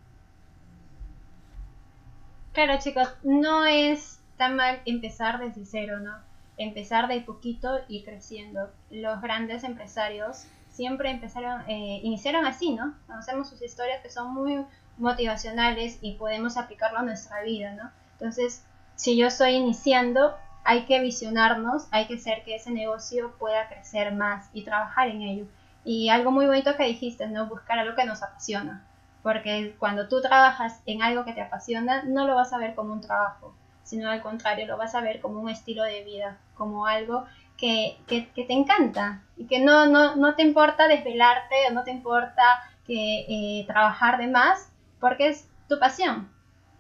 Claro, 2.54 2.80
chicos, 2.82 3.08
no 3.24 3.66
es 3.66 4.20
tan 4.38 4.56
mal 4.56 4.82
empezar 4.86 5.40
desde 5.40 5.66
cero, 5.66 6.00
¿no? 6.00 6.16
Empezar 6.58 7.08
de 7.08 7.22
poquito 7.22 7.80
y 7.88 8.04
creciendo. 8.04 8.70
Los 8.90 9.22
grandes 9.22 9.64
empresarios 9.64 10.46
siempre 10.80 11.12
empezaron, 11.12 11.62
eh, 11.68 12.00
iniciaron 12.04 12.46
así, 12.46 12.72
¿no? 12.72 12.94
Conocemos 13.06 13.50
sus 13.50 13.62
historias 13.62 14.02
que 14.02 14.10
son 14.10 14.34
muy 14.34 14.66
motivacionales 14.98 16.00
y 16.00 16.14
podemos 16.14 16.56
aplicarlo 16.56 17.00
a 17.00 17.02
nuestra 17.02 17.42
vida, 17.42 17.74
¿no? 17.74 17.92
Entonces, 18.14 18.64
si 18.96 19.18
yo 19.18 19.28
estoy 19.28 19.56
iniciando, 19.56 20.38
hay 20.64 20.86
que 20.86 21.02
visionarnos, 21.02 21.90
hay 21.92 22.08
que 22.08 22.14
hacer 22.14 22.46
que 22.46 22.56
ese 22.56 22.72
negocio 22.72 23.36
pueda 23.38 23.68
crecer 23.68 24.14
más 24.14 24.50
y 24.54 24.64
trabajar 24.64 25.10
en 25.10 25.22
ello. 25.22 25.46
Y 25.84 26.08
algo 26.08 26.32
muy 26.32 26.46
bonito 26.46 26.74
que 26.78 26.86
dijiste, 26.86 27.28
¿no? 27.28 27.48
Buscar 27.48 27.80
algo 27.80 27.98
que 27.98 28.06
nos 28.06 28.24
apasiona 28.24 28.86
porque 29.22 29.76
cuando 29.78 30.08
tú 30.08 30.22
trabajas 30.22 30.82
en 30.86 31.04
algo 31.04 31.26
que 31.26 31.34
te 31.34 31.42
apasiona, 31.42 32.04
no 32.04 32.26
lo 32.26 32.36
vas 32.36 32.54
a 32.54 32.58
ver 32.58 32.74
como 32.74 32.94
un 32.94 33.02
trabajo, 33.02 33.54
sino 33.84 34.10
al 34.10 34.22
contrario, 34.22 34.66
lo 34.66 34.78
vas 34.78 34.96
a 34.96 35.02
ver 35.02 35.20
como 35.20 35.42
un 35.42 35.50
estilo 35.50 35.84
de 35.84 36.06
vida, 36.06 36.38
como 36.56 36.86
algo 36.86 37.26
que, 37.60 37.98
te 38.08 38.54
encanta 38.54 39.24
y 39.38 39.46
que 39.46 39.60
no, 39.60 39.86
no, 39.88 40.36
te 40.36 40.44
importa 40.44 40.88
desvelarte 40.88 41.56
o 41.70 41.74
no 41.74 41.84
te 41.84 41.92
importa 41.92 42.44
que, 42.88 43.26
eh, 43.28 43.66
trabajar 43.68 44.18
de 44.18 44.28
más, 44.28 44.72
porque 45.00 45.28
es 45.28 45.48
tu 45.68 45.80
pasión. 45.80 46.30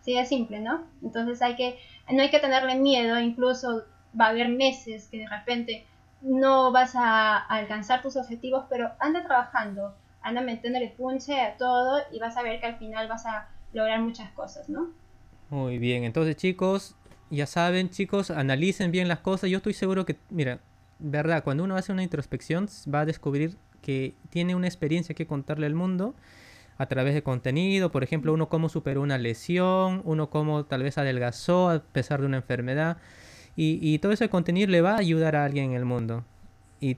Sí, 0.02 0.18
es 0.18 0.30
simple, 0.30 0.60
¿no? 0.60 0.86
Entonces 1.04 1.42
hay 1.42 1.56
que, 1.56 1.78
no 2.10 2.22
hay 2.22 2.30
que 2.30 2.40
tenerle 2.40 2.76
miedo, 2.76 3.20
incluso 3.20 3.84
va 4.20 4.28
a 4.28 4.30
haber 4.30 4.50
meses 4.50 5.08
que 5.08 5.20
de 5.20 5.28
repente 5.28 5.86
no 6.22 6.72
vas 6.72 6.96
a 6.96 7.38
alcanzar 7.38 8.02
tus 8.02 8.16
objetivos, 8.16 8.66
pero 8.70 8.92
anda 9.00 9.24
trabajando, 9.24 9.94
anda 10.22 10.42
metiéndole 10.42 10.90
punche 10.90 11.40
a 11.40 11.58
todo 11.58 12.02
y 12.12 12.20
vas 12.20 12.38
a 12.38 12.42
ver 12.42 12.60
que 12.60 12.66
al 12.66 12.78
final 12.78 13.08
vas 13.08 13.26
a 13.26 13.50
lograr 13.74 14.00
muchas 14.02 14.32
cosas, 14.32 14.70
¿no? 14.70 14.90
Muy 15.50 15.78
bien, 15.78 16.04
entonces 16.04 16.36
chicos, 16.36 16.96
ya 17.30 17.46
saben 17.46 17.90
chicos, 17.90 18.32
analicen 18.32 18.92
bien 18.92 19.08
las 19.08 19.20
cosas. 19.20 19.50
Yo 19.50 19.58
estoy 19.58 19.74
seguro 19.74 20.06
que, 20.06 20.18
mira, 20.30 20.60
verdad, 21.00 21.44
cuando 21.44 21.64
uno 21.64 21.76
hace 21.76 21.92
una 21.92 22.04
introspección 22.04 22.68
va 22.94 23.02
a 23.02 23.06
descubrir 23.06 23.58
que 23.82 24.14
tiene 24.30 24.56
una 24.56 24.68
experiencia 24.68 25.16
que 25.16 25.26
contarle 25.26 25.66
al 25.66 25.76
mundo. 25.76 26.16
a 26.78 26.86
través 26.88 27.14
de 27.14 27.24
contenido, 27.24 27.92
por 27.92 28.04
ejemplo, 28.04 28.34
uno 28.34 28.48
cómo 28.48 28.70
superó 28.70 29.02
una 29.02 29.18
lesión, 29.18 30.02
uno 30.06 30.30
cómo 30.30 30.64
tal 30.64 30.82
vez 30.84 30.98
adelgazó 30.98 31.70
a 31.70 31.80
pesar 31.84 32.22
de 32.22 32.28
una 32.28 32.38
enfermedad. 32.38 32.98
Y, 33.58 34.00
todo 34.00 34.14
ese 34.14 34.30
contenido 34.30 34.70
le 34.72 34.80
va 34.80 34.94
a 34.94 35.00
ayudar 35.00 35.36
a 35.36 35.44
alguien 35.44 35.72
en 35.72 35.74
el 35.74 35.84
mundo. 35.84 36.24
Y 36.80 36.96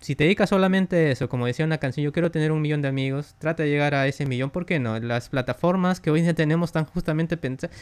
si 0.00 0.14
te 0.14 0.24
dedicas 0.24 0.50
solamente 0.50 0.96
a 0.96 1.10
eso, 1.12 1.30
como 1.30 1.46
decía 1.46 1.64
una 1.64 1.78
canción, 1.78 2.04
yo 2.04 2.12
quiero 2.12 2.30
tener 2.30 2.52
un 2.52 2.60
millón 2.60 2.82
de 2.82 2.88
amigos, 2.88 3.34
trata 3.38 3.62
de 3.62 3.70
llegar 3.70 3.94
a 3.94 4.06
ese 4.06 4.26
millón, 4.26 4.50
¿por 4.50 4.66
qué 4.66 4.78
no? 4.78 4.98
Las 5.00 5.30
plataformas 5.30 6.00
que 6.00 6.10
hoy 6.10 6.22
tenemos 6.34 6.68
están 6.68 6.84
justamente 6.84 7.38
pensadas... 7.38 7.74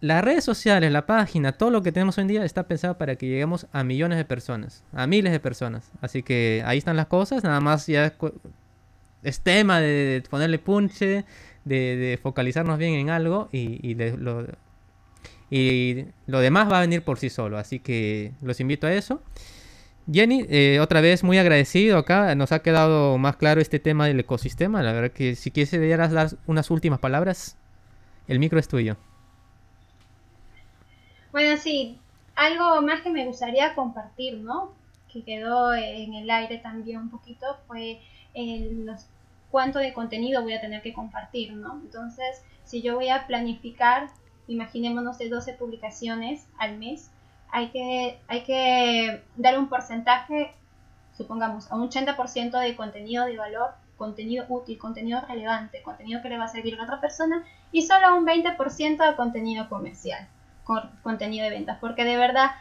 Las 0.00 0.24
redes 0.24 0.42
sociales, 0.42 0.90
la 0.90 1.06
página, 1.06 1.52
todo 1.52 1.70
lo 1.70 1.82
que 1.82 1.92
tenemos 1.92 2.18
hoy 2.18 2.22
en 2.22 2.28
día 2.28 2.44
está 2.44 2.64
pensado 2.64 2.98
para 2.98 3.14
que 3.14 3.28
lleguemos 3.28 3.68
a 3.72 3.84
millones 3.84 4.18
de 4.18 4.24
personas, 4.24 4.82
a 4.92 5.06
miles 5.06 5.30
de 5.30 5.38
personas. 5.38 5.92
Así 6.00 6.24
que 6.24 6.62
ahí 6.66 6.78
están 6.78 6.96
las 6.96 7.06
cosas, 7.06 7.44
nada 7.44 7.60
más 7.60 7.86
ya 7.86 8.12
es 9.22 9.40
tema 9.40 9.80
de, 9.80 10.22
ponerle 10.28 10.58
punche, 10.58 11.24
de, 11.64 12.18
focalizarnos 12.20 12.78
bien 12.78 12.94
en 12.94 13.10
algo 13.10 13.48
y, 13.52 13.94
lo, 13.94 14.46
y 15.50 16.06
lo 16.26 16.40
demás 16.40 16.70
va 16.70 16.78
a 16.78 16.80
venir 16.80 17.02
por 17.02 17.20
sí 17.20 17.30
solo. 17.30 17.58
Así 17.58 17.78
que 17.78 18.32
los 18.42 18.58
invito 18.58 18.88
a 18.88 18.92
eso. 18.92 19.22
Jenny, 20.10 20.44
eh, 20.48 20.80
otra 20.80 21.00
vez 21.00 21.22
muy 21.22 21.38
agradecido 21.38 21.98
acá. 21.98 22.34
Nos 22.34 22.50
ha 22.50 22.60
quedado 22.60 23.18
más 23.18 23.36
claro 23.36 23.60
este 23.60 23.78
tema 23.78 24.06
del 24.06 24.18
ecosistema. 24.18 24.82
La 24.82 24.92
verdad 24.92 25.12
que 25.12 25.36
si 25.36 25.50
quisieras 25.50 26.10
dar 26.10 26.30
unas 26.46 26.70
últimas 26.70 26.98
palabras, 26.98 27.56
el 28.26 28.38
micro 28.40 28.58
es 28.58 28.66
tuyo. 28.66 28.96
Bueno, 31.32 31.56
sí, 31.56 31.98
algo 32.36 32.82
más 32.82 33.00
que 33.00 33.08
me 33.08 33.24
gustaría 33.24 33.74
compartir, 33.74 34.38
¿no? 34.38 34.72
Que 35.10 35.24
quedó 35.24 35.72
en 35.72 36.12
el 36.12 36.30
aire 36.30 36.58
también 36.58 36.98
un 36.98 37.10
poquito 37.10 37.46
fue 37.66 38.00
el, 38.34 38.84
los, 38.84 39.06
cuánto 39.50 39.78
de 39.78 39.94
contenido 39.94 40.42
voy 40.42 40.52
a 40.52 40.60
tener 40.60 40.82
que 40.82 40.92
compartir, 40.92 41.54
¿no? 41.54 41.80
Entonces, 41.82 42.44
si 42.64 42.82
yo 42.82 42.96
voy 42.96 43.08
a 43.08 43.26
planificar, 43.26 44.10
imaginémonos 44.46 45.16
de 45.16 45.30
12 45.30 45.54
publicaciones 45.54 46.46
al 46.58 46.76
mes, 46.76 47.10
hay 47.50 47.68
que, 47.68 48.18
hay 48.28 48.44
que 48.44 49.22
dar 49.36 49.58
un 49.58 49.70
porcentaje, 49.70 50.52
supongamos, 51.16 51.70
a 51.72 51.76
un 51.76 51.88
80% 51.88 52.60
de 52.60 52.76
contenido 52.76 53.24
de 53.24 53.38
valor, 53.38 53.70
contenido 53.96 54.44
útil, 54.50 54.78
contenido 54.78 55.22
relevante, 55.26 55.80
contenido 55.82 56.20
que 56.20 56.28
le 56.28 56.36
va 56.36 56.44
a 56.44 56.48
servir 56.48 56.78
a 56.78 56.84
otra 56.84 57.00
persona, 57.00 57.42
y 57.70 57.82
solo 57.82 58.16
un 58.16 58.26
20% 58.26 59.08
de 59.08 59.16
contenido 59.16 59.68
comercial, 59.70 60.28
contenido 61.02 61.44
de 61.44 61.50
ventas, 61.50 61.78
porque 61.80 62.04
de 62.04 62.16
verdad 62.16 62.52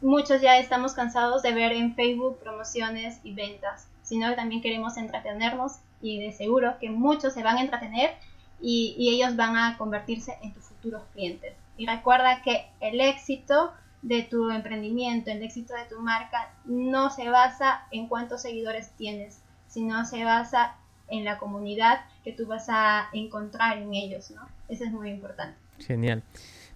muchos 0.00 0.40
ya 0.40 0.58
estamos 0.58 0.94
cansados 0.94 1.42
de 1.42 1.52
ver 1.52 1.72
en 1.72 1.94
Facebook 1.94 2.38
promociones 2.40 3.20
y 3.22 3.34
ventas, 3.34 3.88
sino 4.02 4.28
que 4.28 4.36
también 4.36 4.62
queremos 4.62 4.96
entretenernos 4.96 5.78
y 6.00 6.18
de 6.18 6.32
seguro 6.32 6.76
que 6.80 6.90
muchos 6.90 7.32
se 7.34 7.42
van 7.42 7.58
a 7.58 7.62
entretener 7.62 8.10
y, 8.60 8.94
y 8.98 9.14
ellos 9.14 9.36
van 9.36 9.56
a 9.56 9.78
convertirse 9.78 10.36
en 10.42 10.52
tus 10.52 10.64
futuros 10.64 11.02
clientes. 11.12 11.54
Y 11.76 11.86
recuerda 11.86 12.42
que 12.42 12.66
el 12.80 13.00
éxito 13.00 13.72
de 14.02 14.22
tu 14.22 14.50
emprendimiento, 14.50 15.30
el 15.30 15.42
éxito 15.42 15.74
de 15.74 15.84
tu 15.84 16.00
marca, 16.00 16.52
no 16.64 17.10
se 17.10 17.28
basa 17.28 17.86
en 17.92 18.08
cuántos 18.08 18.42
seguidores 18.42 18.90
tienes, 18.96 19.40
sino 19.68 20.04
se 20.04 20.24
basa 20.24 20.76
en 21.08 21.24
la 21.24 21.38
comunidad 21.38 22.00
que 22.24 22.32
tú 22.32 22.46
vas 22.46 22.68
a 22.68 23.08
encontrar 23.12 23.78
en 23.78 23.94
ellos, 23.94 24.30
¿no? 24.30 24.48
Eso 24.68 24.84
es 24.84 24.92
muy 24.92 25.10
importante. 25.10 25.56
Genial. 25.78 26.22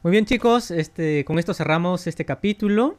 Muy 0.07 0.12
bien 0.12 0.25
chicos, 0.25 0.71
este, 0.71 1.25
con 1.25 1.40
esto 1.40 1.53
cerramos 1.53 2.07
este 2.07 2.25
capítulo 2.25 2.97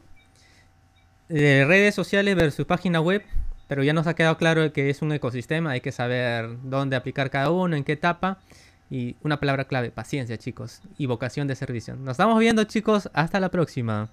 de 1.30 1.64
redes 1.64 1.94
sociales 1.94 2.36
versus 2.36 2.66
página 2.66 3.00
web, 3.00 3.22
pero 3.66 3.82
ya 3.82 3.94
nos 3.94 4.06
ha 4.06 4.12
quedado 4.12 4.36
claro 4.36 4.74
que 4.74 4.90
es 4.90 5.00
un 5.00 5.12
ecosistema, 5.12 5.70
hay 5.70 5.80
que 5.80 5.90
saber 5.90 6.58
dónde 6.64 6.96
aplicar 6.96 7.30
cada 7.30 7.50
uno, 7.50 7.76
en 7.76 7.84
qué 7.84 7.92
etapa. 7.92 8.40
Y 8.90 9.16
una 9.22 9.40
palabra 9.40 9.64
clave, 9.64 9.90
paciencia 9.90 10.36
chicos, 10.36 10.82
y 10.98 11.06
vocación 11.06 11.48
de 11.48 11.56
servicio. 11.56 11.96
Nos 11.96 12.10
estamos 12.10 12.38
viendo 12.40 12.64
chicos, 12.64 13.08
hasta 13.14 13.40
la 13.40 13.48
próxima. 13.48 14.10